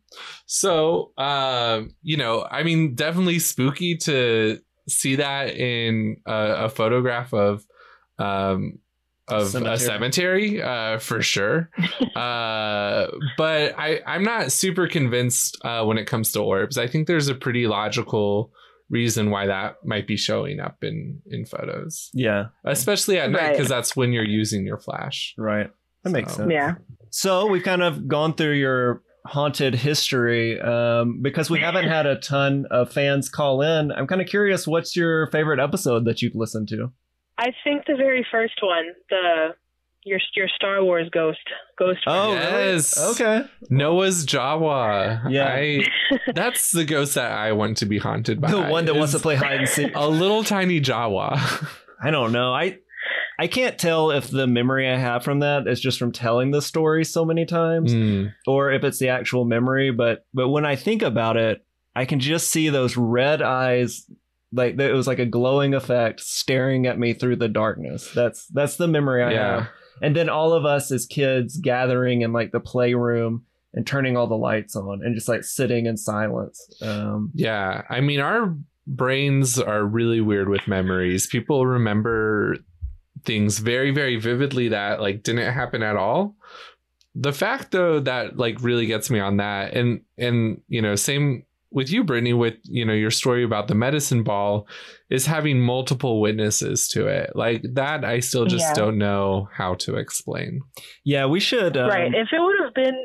So, 0.48 1.12
uh, 1.16 1.84
you 2.02 2.18
know, 2.18 2.48
I 2.50 2.64
mean, 2.64 2.96
definitely 2.96 3.38
spooky 3.38 3.98
to 3.98 4.60
see 4.88 5.18
that 5.18 5.56
in 5.56 6.18
a, 6.26 6.66
a 6.66 6.70
photograph 6.70 7.34
of. 7.34 7.64
Um, 8.18 8.80
of 9.30 9.48
Cemetery. 9.50 9.74
a 9.76 9.78
cemetery 9.80 10.62
uh, 10.62 11.00
for 11.00 11.22
sure 11.22 11.70
uh, 12.16 13.08
but 13.38 13.78
I, 13.78 14.02
i'm 14.06 14.24
not 14.24 14.52
super 14.52 14.88
convinced 14.88 15.58
uh, 15.64 15.84
when 15.86 15.98
it 15.98 16.06
comes 16.06 16.32
to 16.34 16.40
orbs 16.42 16.78
i 16.78 16.88
think 16.88 17.08
there's 17.08 17.28
a 17.28 17.36
pretty 17.36 17.68
logical 17.68 18.52
reason 18.90 19.30
why 19.30 19.46
that 19.48 19.76
might 19.86 20.08
be 20.08 20.18
showing 20.18 20.60
up 20.60 20.84
in 20.84 21.22
in 21.30 21.46
photos 21.46 22.10
Yeah, 22.14 22.46
especially 22.66 23.20
at 23.20 23.30
night 23.30 23.40
Right. 23.42 23.52
because 23.54 23.70
that's 23.70 23.96
when 23.96 24.12
you're 24.14 24.24
using 24.24 24.66
your 24.66 24.80
flash 24.80 25.34
right. 25.38 25.70
That 26.04 26.12
makes 26.12 26.34
sense. 26.34 26.50
Yeah. 26.52 26.76
So 27.10 27.46
we've 27.48 27.62
kind 27.64 27.84
of 27.84 28.08
gone 28.08 28.34
through 28.34 28.54
your 28.54 29.04
haunted 29.26 29.76
history 29.76 30.60
um, 30.62 31.22
because 31.22 31.50
we 31.50 31.60
haven't 31.60 31.88
had 31.90 32.06
a 32.06 32.16
ton 32.16 32.66
of 32.72 32.90
fans 32.92 33.28
call 33.30 33.62
in. 33.62 33.92
I'm 33.92 34.08
kind 34.08 34.22
of 34.22 34.28
curious, 34.28 34.66
what's 34.66 34.96
your 34.96 35.28
favorite 35.30 35.60
episode 35.60 36.06
that 36.06 36.22
you've 36.22 36.36
listened 36.36 36.70
to? 36.70 36.92
I 37.40 37.54
think 37.64 37.86
the 37.88 37.96
very 37.96 38.26
first 38.30 38.60
one, 38.62 38.86
the 39.10 39.56
your 40.06 40.20
your 40.36 40.48
Star 40.56 40.84
Wars 40.84 41.10
ghost 41.12 41.40
ghost. 41.78 42.00
Oh, 42.08 42.34
Yes. 42.34 42.98
really? 42.98 43.12
Okay. 43.12 43.48
noah's 43.70 44.26
jawa 44.26 45.30
Yeah. 45.30 45.48
I, 45.54 45.84
that's 46.34 46.72
the 46.72 46.86
ghost 46.86 47.16
that 47.16 47.32
i 47.32 47.52
want 47.52 47.78
to 47.78 47.86
be 47.86 47.98
haunted 47.98 48.40
by 48.40 48.50
The 48.52 48.62
one 48.62 48.86
that 48.86 48.96
wants 48.96 49.12
to 49.14 49.20
play 49.20 49.36
hide 49.36 49.60
and 49.60 49.68
seek. 49.70 49.92
a 49.96 50.08
little 50.08 50.44
tiny 50.44 50.80
jawa 50.82 51.38
I 52.02 52.12
don't 52.12 52.32
know. 52.32 52.54
I 52.54 52.78
I 53.38 53.48
can't 53.48 53.78
tell 53.78 54.12
if 54.12 54.30
the 54.30 54.48
memory 54.48 54.90
I 54.90 54.98
have 54.98 55.24
from 55.24 55.40
that 55.40 55.68
is 55.68 55.80
just 55.82 56.00
from 56.00 56.12
telling 56.14 56.52
the 56.52 56.62
story 56.62 57.04
so 57.06 57.24
many 57.26 57.46
times, 57.46 57.94
Mm. 57.94 58.34
or 58.48 58.72
if 58.72 58.84
it's 58.86 59.00
the 59.00 59.10
actual 59.10 59.44
memory. 59.46 59.92
But 59.92 60.26
but 60.34 60.48
when 60.50 60.66
I 60.66 60.76
think 60.78 61.02
about 61.02 61.36
it, 61.38 61.62
I 61.96 62.06
can 62.06 62.20
just 62.22 62.52
see 62.52 62.70
those 62.70 62.96
red 62.96 63.42
eyes, 63.42 64.06
like 64.52 64.80
it 64.80 64.94
was 64.94 65.08
like 65.08 65.20
a 65.20 65.26
glowing 65.26 65.74
effect 65.74 66.20
staring 66.22 66.88
at 66.88 66.98
me 66.98 67.14
through 67.14 67.36
the 67.38 67.48
darkness. 67.48 68.10
That's 68.16 68.48
that's 68.48 68.78
the 68.78 68.88
memory 68.88 69.24
I 69.24 69.32
Yeah. 69.32 69.56
have. 69.60 69.68
And 70.02 70.16
then 70.16 70.30
all 70.30 70.54
of 70.54 70.66
us 70.66 70.92
as 70.92 71.06
kids 71.06 71.58
gathering 71.58 72.22
in 72.22 72.32
like 72.34 72.52
the 72.52 72.60
playroom 72.60 73.44
and 73.74 73.86
turning 73.86 74.16
all 74.18 74.28
the 74.28 74.38
lights 74.38 74.76
on 74.76 75.02
and 75.04 75.14
just 75.14 75.28
like 75.28 75.44
sitting 75.44 75.86
in 75.86 75.98
silence. 75.98 76.60
Um, 76.82 77.32
Yeah, 77.36 77.84
I 77.90 78.00
mean, 78.02 78.20
our 78.22 78.56
brains 78.88 79.60
are 79.60 79.84
really 79.86 80.22
weird 80.22 80.50
with 80.50 80.68
memories. 80.68 81.28
People 81.28 81.66
remember 81.68 82.56
things 83.26 83.60
very, 83.60 83.92
very 83.92 84.16
vividly 84.16 84.70
that 84.70 85.02
like 85.02 85.22
didn't 85.24 85.54
happen 85.54 85.84
at 85.84 85.96
all. 85.98 86.36
The 87.16 87.34
fact 87.34 87.72
though 87.72 88.00
that 88.00 88.38
like 88.38 88.62
really 88.62 88.86
gets 88.86 89.10
me 89.10 89.20
on 89.20 89.38
that, 89.38 89.74
and 89.74 90.02
and 90.18 90.62
you 90.70 90.82
know, 90.82 90.96
same 90.96 91.44
with 91.72 91.92
you, 91.92 92.04
Brittani, 92.04 92.38
with 92.38 92.56
you 92.64 92.86
know 92.86 92.94
your 92.94 93.12
story 93.12 93.44
about 93.44 93.68
the 93.68 93.76
medicine 93.76 94.24
ball, 94.24 94.68
is 95.10 95.26
having 95.26 95.60
multiple 95.60 96.22
witnesses 96.22 96.88
to 96.90 97.08
it. 97.08 97.32
Like 97.36 97.64
that, 97.74 98.04
I 98.04 98.20
still 98.20 98.46
just 98.46 98.68
Yeah. 98.70 98.74
don't 98.74 98.98
know 98.98 99.48
how 99.54 99.76
to 99.76 99.96
explain. 99.98 100.62
yeah, 101.06 101.26
we 101.26 101.40
should. 101.40 101.78
Um, 101.78 101.90
right. 101.90 102.14
If 102.14 102.30
it 102.32 102.40
would 102.40 102.56
have 102.64 102.74
been 102.74 102.98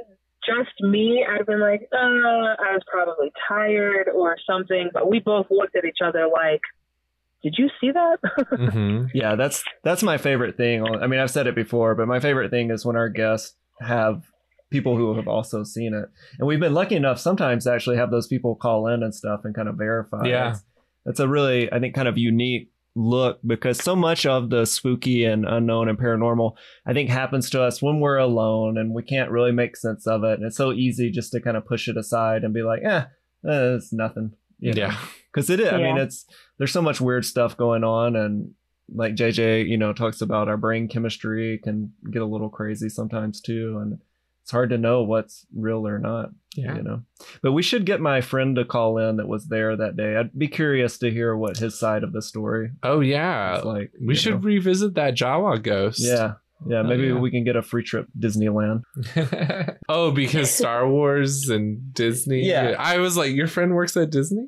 just 0.46 0.72
me, 0.80 1.24
I'd 1.28 1.38
have 1.38 1.46
been 1.46 1.60
like, 1.60 1.88
uh, 1.92 1.96
I 1.96 2.72
was 2.72 2.82
probably 2.90 3.30
tired 3.48 4.08
or 4.14 4.36
something. 4.46 4.90
But 4.92 5.08
we 5.10 5.18
both 5.20 5.46
looked 5.50 5.74
at 5.76 5.84
each 5.86 5.98
other 6.04 6.26
like, 6.32 6.60
Did 7.42 7.54
you 7.58 7.68
see 7.80 7.90
that? 7.92 8.18
hmm 8.72 9.06
Yeah, 9.14 9.36
that's 9.36 9.64
that's 9.82 10.02
my 10.02 10.16
favorite 10.18 10.56
thing. 10.56 10.86
I 10.86 11.06
mean, 11.06 11.20
I've 11.20 11.30
said 11.30 11.46
it 11.46 11.54
before, 11.54 11.94
but 11.94 12.08
my 12.08 12.20
favorite 12.20 12.50
thing 12.50 12.70
is 12.70 12.84
when 12.84 12.96
our 12.96 13.08
guests 13.08 13.56
have 13.80 14.22
people 14.74 14.96
who 14.96 15.14
have 15.14 15.28
also 15.28 15.62
seen 15.62 15.94
it, 15.94 16.08
and 16.38 16.48
we've 16.48 16.60
been 16.60 16.74
lucky 16.74 16.96
enough 16.96 17.20
sometimes 17.20 17.64
to 17.64 17.72
actually 17.72 17.96
have 17.96 18.10
those 18.10 18.26
people 18.26 18.56
call 18.56 18.88
in 18.88 19.02
and 19.02 19.14
stuff 19.14 19.42
and 19.44 19.54
kind 19.54 19.68
of 19.68 19.76
verify. 19.76 20.26
Yeah. 20.26 20.44
That's, 20.44 20.64
that's 21.04 21.20
a 21.20 21.28
really, 21.28 21.72
I 21.72 21.78
think, 21.78 21.94
kind 21.94 22.08
of 22.08 22.18
unique 22.18 22.70
look 22.96 23.40
because 23.44 23.78
so 23.78 23.96
much 23.96 24.24
of 24.24 24.50
the 24.50 24.64
spooky 24.64 25.24
and 25.24 25.44
unknown 25.44 25.88
and 25.88 25.98
paranormal 25.98 26.54
I 26.86 26.92
think 26.92 27.10
happens 27.10 27.50
to 27.50 27.60
us 27.60 27.82
when 27.82 27.98
we're 27.98 28.18
alone 28.18 28.78
and 28.78 28.94
we 28.94 29.02
can't 29.02 29.30
really 29.30 29.52
make 29.52 29.76
sense 29.76 30.06
of 30.06 30.22
it. 30.24 30.38
And 30.38 30.44
it's 30.44 30.56
so 30.56 30.72
easy 30.72 31.10
just 31.10 31.32
to 31.32 31.40
kind 31.40 31.56
of 31.56 31.66
push 31.66 31.88
it 31.88 31.96
aside 31.96 32.44
and 32.44 32.54
be 32.54 32.62
like, 32.62 32.82
eh, 32.84 33.04
eh 33.48 33.74
it's 33.74 33.92
nothing. 33.92 34.32
You 34.60 34.74
know? 34.74 34.82
Yeah. 34.82 34.96
Because 35.32 35.50
it 35.50 35.60
is. 35.60 35.72
I 35.72 35.78
mean, 35.78 35.96
it's 35.96 36.26
there's 36.58 36.72
so 36.72 36.82
much 36.82 37.00
weird 37.00 37.24
stuff 37.24 37.56
going 37.56 37.82
on 37.84 38.14
and 38.16 38.54
like 38.94 39.14
JJ, 39.14 39.68
you 39.68 39.76
know, 39.76 39.92
talks 39.92 40.20
about 40.20 40.48
our 40.48 40.56
brain 40.56 40.88
chemistry 40.88 41.58
can 41.62 41.92
get 42.10 42.22
a 42.22 42.26
little 42.26 42.50
crazy 42.50 42.88
sometimes 42.88 43.40
too. 43.40 43.78
And 43.82 43.98
it's 44.44 44.50
hard 44.52 44.68
to 44.70 44.76
know 44.78 45.02
what's 45.02 45.46
real 45.56 45.88
or 45.88 45.98
not 45.98 46.28
Yeah. 46.54 46.76
you 46.76 46.82
know 46.82 47.02
but 47.42 47.52
we 47.52 47.62
should 47.62 47.86
get 47.86 47.98
my 48.00 48.20
friend 48.20 48.54
to 48.56 48.64
call 48.66 48.98
in 48.98 49.16
that 49.16 49.26
was 49.26 49.46
there 49.46 49.74
that 49.74 49.96
day 49.96 50.16
i'd 50.16 50.38
be 50.38 50.48
curious 50.48 50.98
to 50.98 51.10
hear 51.10 51.34
what 51.34 51.56
his 51.56 51.78
side 51.78 52.04
of 52.04 52.12
the 52.12 52.20
story 52.20 52.70
Oh 52.82 53.00
yeah. 53.00 53.62
like 53.64 53.92
we 54.00 54.14
should 54.14 54.34
know. 54.34 54.40
revisit 54.40 54.94
that 54.96 55.14
Jawa 55.16 55.62
ghost. 55.62 56.00
yeah 56.00 56.34
yeah 56.66 56.78
Oh, 56.80 56.82
maybe 56.84 57.08
yeah. 57.08 57.14
we 57.18 57.30
can 57.30 57.44
get 57.44 57.56
a 57.56 57.62
free 57.62 57.82
trip 57.82 58.06
disneyland 58.18 58.82
oh, 59.88 60.10
because 60.10 60.50
Star 60.54 60.88
Wars 60.88 61.48
and 61.48 61.92
Disney. 61.94 62.46
Yeah. 62.46 62.74
I 62.78 62.98
was 62.98 63.16
like, 63.16 63.34
your 63.34 63.46
friend 63.48 63.74
works 63.74 63.96
at 63.96 64.10
Disney? 64.10 64.46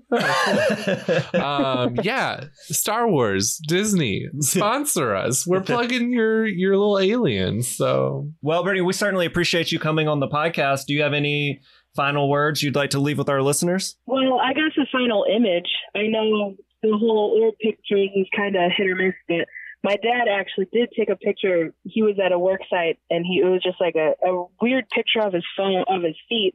um, 1.35 1.97
yeah. 2.03 2.45
Star 2.55 3.09
Wars, 3.09 3.61
Disney, 3.69 4.27
sponsor 4.41 5.15
us. 5.15 5.47
We're 5.47 5.61
plugging 5.61 6.11
your 6.13 6.47
your 6.47 6.77
little 6.77 6.99
aliens. 6.99 7.69
So 7.69 8.31
well 8.43 8.65
brittani 8.65 8.85
we 8.85 8.93
certainly 8.93 9.27
appreciate 9.27 9.73
you 9.73 9.79
coming 9.79 10.09
on 10.09 10.21
the 10.21 10.29
podcast 10.29 10.87
do 10.87 10.95
you 10.95 11.03
have 11.03 11.13
any 11.13 11.61
final 11.95 12.29
words 12.29 12.63
you'd 12.63 12.75
like 12.77 12.91
to 12.91 12.99
leave 12.99 13.17
with 13.19 13.29
our 13.29 13.43
listeners 13.43 13.97
Well, 14.07 14.39
I 14.39 14.53
guess 14.53 14.73
a 14.79 14.87
final 14.93 15.25
image. 15.35 15.69
I 15.95 16.07
know 16.09 16.55
the 16.83 16.97
whole 16.99 17.41
old 17.43 17.55
pictures 17.59 18.11
is 18.15 18.27
kind 18.37 18.55
of 18.55 18.71
hit 18.77 18.87
or 18.87 18.95
miss, 18.95 19.15
but 19.29 19.47
my 19.87 19.97
dad 19.97 20.27
actually 20.31 20.67
did 20.73 20.89
take 20.99 21.09
a 21.09 21.17
picture. 21.17 21.73
He 21.85 22.03
was 22.03 22.17
at 22.25 22.33
a 22.33 22.39
work 22.39 22.61
site, 22.69 22.99
and 23.09 23.25
he 23.25 23.35
it 23.39 23.49
was 23.49 23.63
just 23.63 23.81
like 23.81 23.95
a, 23.95 24.09
a 24.27 24.45
weird 24.61 24.89
picture 24.91 25.21
of 25.21 25.33
his 25.33 25.45
phone 25.57 25.85
of 25.89 26.03
his 26.03 26.17
feet. 26.29 26.55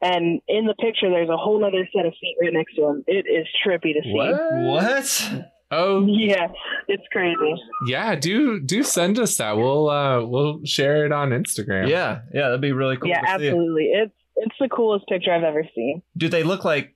And 0.00 0.40
in 0.48 0.66
the 0.66 0.74
picture, 0.74 1.08
there's 1.10 1.28
a 1.28 1.36
whole 1.36 1.64
other 1.64 1.88
set 1.96 2.06
of 2.06 2.12
feet 2.20 2.36
right 2.42 2.52
next 2.52 2.74
to 2.74 2.82
him. 2.88 3.04
It 3.06 3.24
is 3.38 3.46
trippy 3.64 3.92
to 3.94 4.02
see. 4.02 4.12
what 4.12 4.34
what? 4.70 5.32
Oh 5.70 6.04
Yeah, 6.06 6.48
it's 6.88 7.06
crazy. 7.12 7.54
yeah, 7.86 8.14
do 8.16 8.60
do 8.60 8.82
send 8.82 9.18
us 9.18 9.36
that. 9.36 9.56
We'll 9.56 9.88
uh 9.88 10.22
we'll 10.24 10.60
share 10.64 11.06
it 11.06 11.12
on 11.12 11.30
Instagram. 11.30 11.88
yeah 11.88 12.22
yeah 12.34 12.42
that'd 12.48 12.60
be 12.60 12.72
really 12.72 12.96
cool 12.96 13.08
yeah, 13.08 13.20
to 13.20 13.26
see. 13.40 13.48
absolutely. 13.48 13.84
It's 13.94 14.12
it's 14.36 14.56
the 14.60 14.68
coolest 14.68 15.06
picture 15.08 15.32
I've 15.32 15.44
ever 15.44 15.64
seen. 15.74 16.02
do 16.16 16.28
they 16.28 16.42
look 16.42 16.64
like 16.64 16.94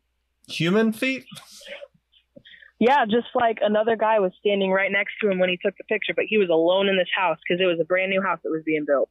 human 0.48 0.92
feet 0.92 1.24
Yeah, 2.78 3.04
just 3.06 3.28
like 3.34 3.58
another 3.62 3.96
guy 3.96 4.20
was 4.20 4.32
standing 4.38 4.70
right 4.70 4.92
next 4.92 5.14
to 5.22 5.30
him 5.30 5.38
when 5.38 5.48
he 5.48 5.58
took 5.64 5.76
the 5.78 5.84
picture, 5.84 6.12
but 6.14 6.26
he 6.28 6.36
was 6.36 6.48
alone 6.50 6.88
in 6.88 6.96
this 6.96 7.08
house 7.14 7.38
because 7.46 7.60
it 7.60 7.66
was 7.66 7.78
a 7.80 7.84
brand 7.84 8.10
new 8.10 8.20
house 8.20 8.38
that 8.44 8.50
was 8.50 8.62
being 8.64 8.84
built. 8.86 9.08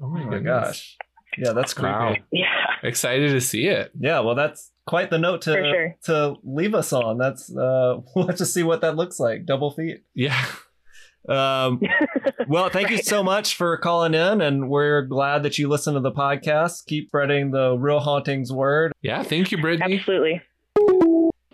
Oh 0.00 0.08
my, 0.08 0.22
oh 0.22 0.26
my 0.26 0.38
gosh 0.38 0.96
yeah 1.38 1.52
that's 1.52 1.74
creepy 1.74 1.92
Wow. 1.92 2.14
Yeah. 2.32 2.46
Excited 2.82 3.30
to 3.30 3.40
see 3.40 3.66
it. 3.66 3.92
Yeah, 3.98 4.20
well, 4.20 4.34
that's 4.34 4.72
quite 4.86 5.10
the 5.10 5.18
note 5.18 5.42
to 5.42 5.52
sure. 5.52 5.96
to 6.04 6.36
leave 6.42 6.74
us 6.74 6.92
on. 6.92 7.18
That's 7.18 7.54
uh, 7.54 8.00
we'll 8.14 8.26
have 8.26 8.36
to 8.36 8.46
see 8.46 8.62
what 8.62 8.82
that 8.82 8.96
looks 8.96 9.18
like. 9.18 9.46
Double 9.46 9.70
feet. 9.70 10.02
Yeah. 10.14 10.44
Um, 11.26 11.80
well, 12.48 12.68
thank 12.68 12.90
you 12.90 12.98
so 12.98 13.22
much 13.22 13.54
for 13.54 13.76
calling 13.78 14.12
in, 14.12 14.42
and 14.42 14.68
we're 14.68 15.02
glad 15.02 15.44
that 15.44 15.56
you 15.56 15.68
listen 15.68 15.94
to 15.94 16.00
the 16.00 16.12
podcast. 16.12 16.84
Keep 16.86 17.08
spreading 17.08 17.52
the 17.52 17.76
real 17.78 18.00
hauntings 18.00 18.52
word. 18.52 18.92
Yeah. 19.00 19.22
Thank 19.22 19.50
you, 19.50 19.58
Brittani. 19.58 19.98
Absolutely. 19.98 20.42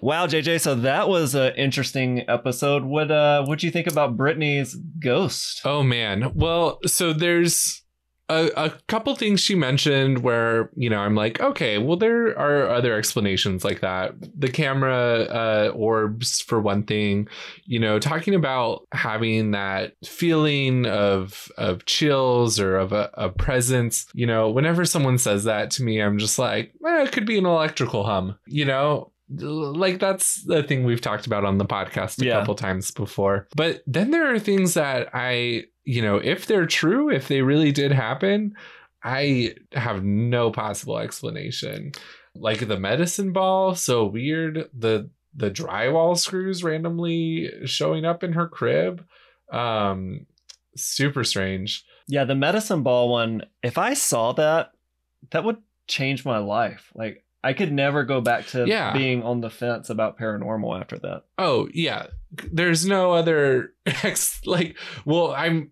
Wow, 0.02 0.26
JJ, 0.26 0.62
so 0.62 0.74
that 0.76 1.10
was 1.10 1.34
an 1.34 1.54
interesting 1.56 2.24
episode. 2.26 2.84
What 2.84 3.10
uh, 3.10 3.44
what 3.44 3.58
do 3.58 3.66
you 3.66 3.70
think 3.70 3.86
about 3.86 4.16
Brittani's 4.16 4.74
ghost? 4.74 5.60
Oh 5.64 5.82
man. 5.82 6.32
Well, 6.34 6.78
so 6.86 7.12
there's 7.12 7.82
a, 8.30 8.50
a 8.56 8.70
couple 8.88 9.14
things 9.14 9.40
she 9.40 9.54
mentioned 9.54 10.22
where 10.22 10.70
you 10.74 10.88
know 10.88 11.00
I'm 11.00 11.14
like, 11.14 11.40
okay, 11.40 11.76
well 11.76 11.98
there 11.98 12.28
are 12.28 12.70
other 12.70 12.96
explanations 12.96 13.62
like 13.62 13.80
that. 13.80 14.14
The 14.38 14.48
camera 14.48 15.22
uh, 15.22 15.72
orbs 15.74 16.40
for 16.40 16.60
one 16.60 16.84
thing. 16.84 17.28
You 17.66 17.80
know, 17.80 17.98
talking 17.98 18.34
about 18.34 18.86
having 18.92 19.50
that 19.50 19.94
feeling 20.04 20.86
of 20.86 21.52
of 21.58 21.84
chills 21.84 22.58
or 22.58 22.76
of 22.76 22.92
a, 22.92 23.10
a 23.14 23.28
presence. 23.28 24.06
You 24.14 24.26
know, 24.26 24.48
whenever 24.48 24.86
someone 24.86 25.18
says 25.18 25.44
that 25.44 25.70
to 25.72 25.82
me, 25.82 26.00
I'm 26.00 26.18
just 26.18 26.38
like, 26.38 26.72
eh, 26.86 27.02
it 27.02 27.12
could 27.12 27.26
be 27.26 27.36
an 27.36 27.44
electrical 27.44 28.04
hum. 28.04 28.38
You 28.46 28.64
know. 28.64 29.12
Like 29.32 30.00
that's 30.00 30.42
the 30.44 30.62
thing 30.62 30.84
we've 30.84 31.00
talked 31.00 31.26
about 31.26 31.44
on 31.44 31.58
the 31.58 31.64
podcast 31.64 32.20
a 32.20 32.24
Yeah. 32.26 32.40
couple 32.40 32.54
times 32.56 32.90
before. 32.90 33.46
But 33.54 33.82
then 33.86 34.10
there 34.10 34.32
are 34.34 34.38
things 34.38 34.74
that 34.74 35.08
I 35.14 35.64
you 35.84 36.02
know, 36.02 36.16
if 36.16 36.46
they're 36.46 36.66
true, 36.66 37.10
if 37.10 37.28
they 37.28 37.42
really 37.42 37.72
did 37.72 37.90
happen, 37.92 38.54
I 39.02 39.54
have 39.72 40.04
no 40.04 40.50
possible 40.50 40.98
explanation. 40.98 41.92
Like 42.34 42.68
the 42.68 42.78
medicine 42.78 43.32
ball, 43.32 43.74
so 43.74 44.04
weird. 44.06 44.68
The 44.76 45.10
the 45.34 45.50
drywall 45.50 46.18
screws 46.18 46.62
randomly 46.64 47.50
showing 47.64 48.04
up 48.04 48.22
in 48.24 48.32
her 48.32 48.48
crib. 48.48 49.04
Um 49.52 50.26
super 50.76 51.24
strange. 51.24 51.84
Yeah, 52.08 52.24
the 52.24 52.34
medicine 52.34 52.82
ball 52.82 53.08
one. 53.10 53.42
If 53.62 53.78
I 53.78 53.94
saw 53.94 54.32
that, 54.32 54.72
that 55.30 55.44
would 55.44 55.58
change 55.86 56.24
my 56.24 56.38
life. 56.38 56.90
Like 56.94 57.24
I 57.42 57.52
could 57.54 57.72
never 57.72 58.04
go 58.04 58.20
back 58.20 58.46
to 58.48 58.66
Yeah. 58.66 58.92
being 58.92 59.22
on 59.22 59.40
the 59.40 59.50
fence 59.50 59.88
about 59.90 60.18
paranormal 60.18 60.78
after 60.78 60.98
that. 60.98 61.24
Oh, 61.38 61.68
yeah. 61.72 62.06
There's 62.52 62.84
no 62.86 63.12
other 63.12 63.72
ex 63.86 64.44
like 64.46 64.76
well, 65.04 65.32
I'm 65.32 65.70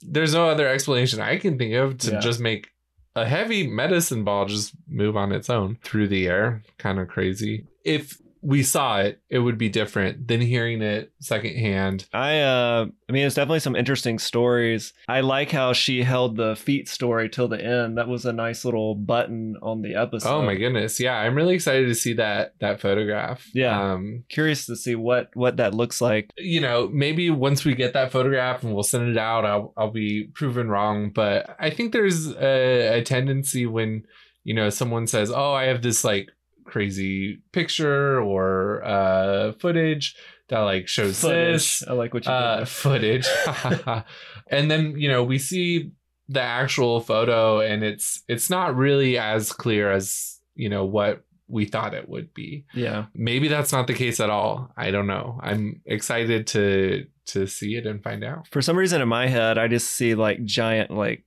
there's 0.00 0.32
no 0.34 0.48
other 0.48 0.68
explanation 0.68 1.20
I 1.20 1.36
can 1.38 1.58
think 1.58 1.74
of 1.74 1.98
to 1.98 2.12
Yeah. 2.12 2.20
just 2.20 2.40
make 2.40 2.68
a 3.16 3.24
heavy 3.26 3.66
medicine 3.66 4.22
ball 4.22 4.44
just 4.46 4.72
move 4.88 5.16
on 5.16 5.32
its 5.32 5.50
own 5.50 5.78
through 5.82 6.06
the 6.08 6.26
air. 6.28 6.62
Kind 6.78 7.00
of 7.00 7.08
crazy. 7.08 7.66
If 7.84 8.16
we 8.40 8.62
saw 8.62 9.00
it, 9.00 9.20
it 9.28 9.38
would 9.40 9.58
be 9.58 9.68
different 9.68 10.28
than 10.28 10.40
hearing 10.40 10.80
it 10.82 11.12
secondhand. 11.20 12.06
I 12.12 12.40
uh 12.40 12.86
I 13.08 13.12
mean 13.12 13.26
it's 13.26 13.34
definitely 13.34 13.60
some 13.60 13.76
interesting 13.76 14.18
stories. 14.18 14.92
I 15.08 15.20
like 15.20 15.50
how 15.50 15.72
she 15.72 16.02
held 16.02 16.36
the 16.36 16.56
feet 16.56 16.88
story 16.88 17.28
till 17.28 17.48
the 17.48 17.62
end. 17.62 17.98
That 17.98 18.08
was 18.08 18.24
a 18.26 18.32
nice 18.32 18.64
little 18.64 18.94
button 18.94 19.56
on 19.62 19.82
the 19.82 19.94
episode. 19.94 20.28
oh 20.28 20.42
my 20.42 20.54
goodness. 20.54 21.00
Yeah, 21.00 21.14
I'm 21.16 21.34
really 21.34 21.54
excited 21.54 21.86
to 21.88 21.94
see 21.94 22.12
that 22.14 22.54
that 22.60 22.80
photograph. 22.80 23.48
Yeah. 23.54 23.92
Um 23.92 24.24
Curious 24.28 24.66
to 24.66 24.76
see 24.76 24.94
what 24.94 25.30
what 25.34 25.56
that 25.56 25.74
looks 25.74 26.00
like. 26.00 26.30
you 26.36 26.60
know, 26.60 26.88
maybe 26.92 27.30
once 27.30 27.64
we 27.64 27.74
get 27.74 27.92
that 27.94 28.12
photograph 28.12 28.62
and 28.62 28.74
we'll 28.74 28.82
send 28.82 29.08
it 29.08 29.18
out, 29.18 29.44
I'll 29.44 29.72
I'll 29.76 29.90
be 29.90 30.24
proven 30.34 30.68
wrong. 30.68 31.10
But 31.10 31.56
I 31.58 31.70
think 31.70 31.92
there's 31.92 32.28
a, 32.34 32.98
a 32.98 33.02
tendency 33.02 33.66
when 33.66 34.04
you 34.44 34.54
know 34.54 34.70
someone 34.70 35.06
says, 35.06 35.30
"Oh, 35.30 35.52
I 35.52 35.64
have 35.64 35.82
this 35.82 36.04
like 36.04 36.30
crazy 36.68 37.38
picture 37.52 38.20
or 38.20 38.84
uh, 38.84 39.52
footage 39.52 40.14
that 40.48 40.60
like 40.60 40.88
shows 40.88 41.20
Footage. 41.20 41.54
this 41.80 41.84
I 41.88 41.92
like 41.92 42.14
what 42.14 42.24
you 42.26 42.32
uh, 42.32 42.64
footage," 42.64 43.26
and 44.50 44.70
then 44.70 44.98
you 44.98 45.08
know 45.08 45.24
we 45.24 45.38
see 45.38 45.90
the 46.28 46.40
actual 46.42 47.00
photo 47.00 47.60
and 47.60 47.82
it's 47.82 48.22
it's 48.28 48.50
not 48.50 48.76
really 48.76 49.16
as 49.18 49.52
clear 49.52 49.90
as 49.90 50.38
you 50.54 50.68
know 50.68 50.84
what 50.84 51.24
we 51.50 51.64
thought 51.64 51.94
it 51.94 52.06
would 52.08 52.34
be 52.34 52.66
Yeah. 52.74 53.06
maybe 53.14 53.48
that's 53.48 53.72
not 53.72 53.86
the 53.86 53.94
case 53.94 54.20
at 54.20 54.28
all 54.28 54.70
i 54.76 54.90
don't 54.90 55.06
know 55.06 55.40
i'm 55.42 55.80
excited 55.86 56.46
to 56.48 57.06
to 57.28 57.46
see 57.46 57.76
it 57.76 57.86
and 57.86 58.02
find 58.02 58.22
out 58.22 58.46
For 58.48 58.60
some 58.60 58.76
reason 58.76 59.00
in 59.00 59.08
my 59.08 59.26
head 59.28 59.56
I 59.58 59.68
just 59.68 59.88
see 59.90 60.14
like 60.14 60.44
giant 60.44 60.90
like 60.90 61.24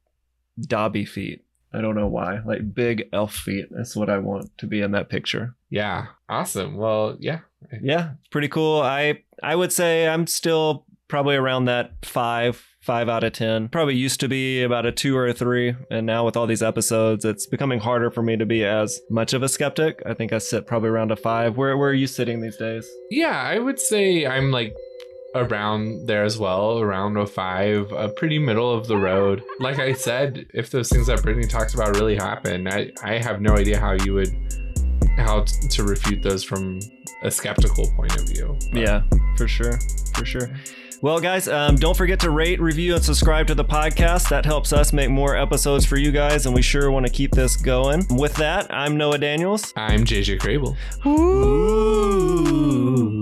Dobby 0.59 1.05
feet. 1.05 1.43
I 1.73 1.81
don't 1.81 1.95
know 1.95 2.07
why. 2.07 2.39
Like 2.45 2.73
big 2.73 3.07
elf 3.13 3.33
feet. 3.35 3.67
That's 3.71 3.95
what 3.95 4.09
I 4.09 4.17
want 4.17 4.57
to 4.57 4.67
be 4.67 4.81
in 4.81 4.91
that 4.91 5.09
picture. 5.09 5.55
yeah 5.69 6.07
awesome 6.29 6.75
well 6.77 7.17
yeah 7.19 7.39
Yeah, 7.81 8.11
pretty 8.31 8.47
cool. 8.47 8.81
I 8.81 9.23
I 9.43 9.55
would 9.55 9.71
say 9.71 10.07
I'm 10.07 10.27
still 10.27 10.85
probably 11.07 11.35
around 11.35 11.65
that 11.65 11.91
five, 12.05 12.63
five 12.81 13.09
out 13.09 13.23
of 13.23 13.33
ten. 13.33 13.67
Probably 13.69 13.95
used 13.95 14.19
to 14.21 14.27
be 14.29 14.63
about 14.63 14.85
a 14.85 14.91
two 14.93 15.15
or 15.17 15.27
a 15.27 15.33
three, 15.33 15.75
and 15.89 16.05
now 16.05 16.25
with 16.25 16.37
all 16.37 16.47
these 16.47 16.63
episodes, 16.63 17.25
it's 17.25 17.45
becoming 17.47 17.79
harder 17.79 18.09
for 18.11 18.21
me 18.23 18.37
to 18.37 18.45
be 18.45 18.63
as 18.65 18.99
much 19.09 19.33
of 19.33 19.43
a 19.43 19.49
skeptic. 19.49 20.01
I 20.05 20.13
think 20.13 20.31
I 20.31 20.37
sit 20.37 20.65
probably 20.67 20.89
around 20.89 21.11
a 21.11 21.15
five. 21.17 21.57
Where 21.57 21.75
where 21.77 21.89
are 21.89 21.93
you 21.93 22.07
sitting 22.07 22.39
these 22.41 22.57
days? 22.57 22.87
yeah 23.09 23.37
i 23.41 23.59
would 23.59 23.77
say 23.79 24.25
i'm 24.25 24.51
like 24.51 24.73
around 25.35 26.07
there 26.07 26.23
as 26.23 26.37
well 26.37 26.79
around 26.79 27.15
a 27.17 27.25
five 27.25 27.91
a 27.93 28.09
pretty 28.09 28.37
middle 28.37 28.73
of 28.73 28.87
the 28.87 28.97
road 28.97 29.41
like 29.59 29.79
i 29.79 29.93
said 29.93 30.45
if 30.53 30.69
those 30.71 30.89
things 30.89 31.07
that 31.07 31.19
brittani 31.19 31.47
talks 31.47 31.73
about 31.73 31.95
really 31.95 32.15
happen 32.15 32.67
i 32.67 32.91
i 33.03 33.17
have 33.17 33.41
no 33.41 33.55
idea 33.55 33.79
how 33.79 33.93
you 33.93 34.13
would 34.13 34.29
how 35.17 35.43
t- 35.43 35.67
to 35.69 35.83
refute 35.83 36.21
those 36.21 36.43
from 36.43 36.79
a 37.23 37.31
skeptical 37.31 37.89
point 37.95 38.13
of 38.19 38.27
view 38.27 38.57
Yeah, 38.73 39.03
for 39.37 39.47
sure, 39.47 39.79
for 40.15 40.25
sure. 40.25 40.49
Well, 41.01 41.19
guys, 41.19 41.47
um, 41.47 41.75
don't 41.77 41.97
forget 41.97 42.19
to 42.21 42.29
rate, 42.29 42.61
review, 42.61 42.93
and 42.95 43.03
subscribe 43.03 43.47
to 43.47 43.55
the 43.55 43.65
podcast. 43.65 44.29
That 44.29 44.45
helps 44.45 44.71
us 44.71 44.93
make 44.93 45.09
more 45.09 45.35
episodes 45.35 45.83
for 45.85 45.97
you 45.97 46.11
guys, 46.11 46.45
and 46.45 46.53
we 46.55 46.61
sure 46.61 46.91
want 46.91 47.05
to 47.07 47.11
keep 47.11 47.31
this 47.33 47.57
going. 47.57 48.05
With 48.09 48.35
that, 48.35 48.71
I'm 48.73 48.97
Noah 48.97 49.17
Daniels. 49.17 49.73
i'm 49.75 50.05
jj 50.05 50.39
crable 50.39 50.75
Ooh. 51.05 53.21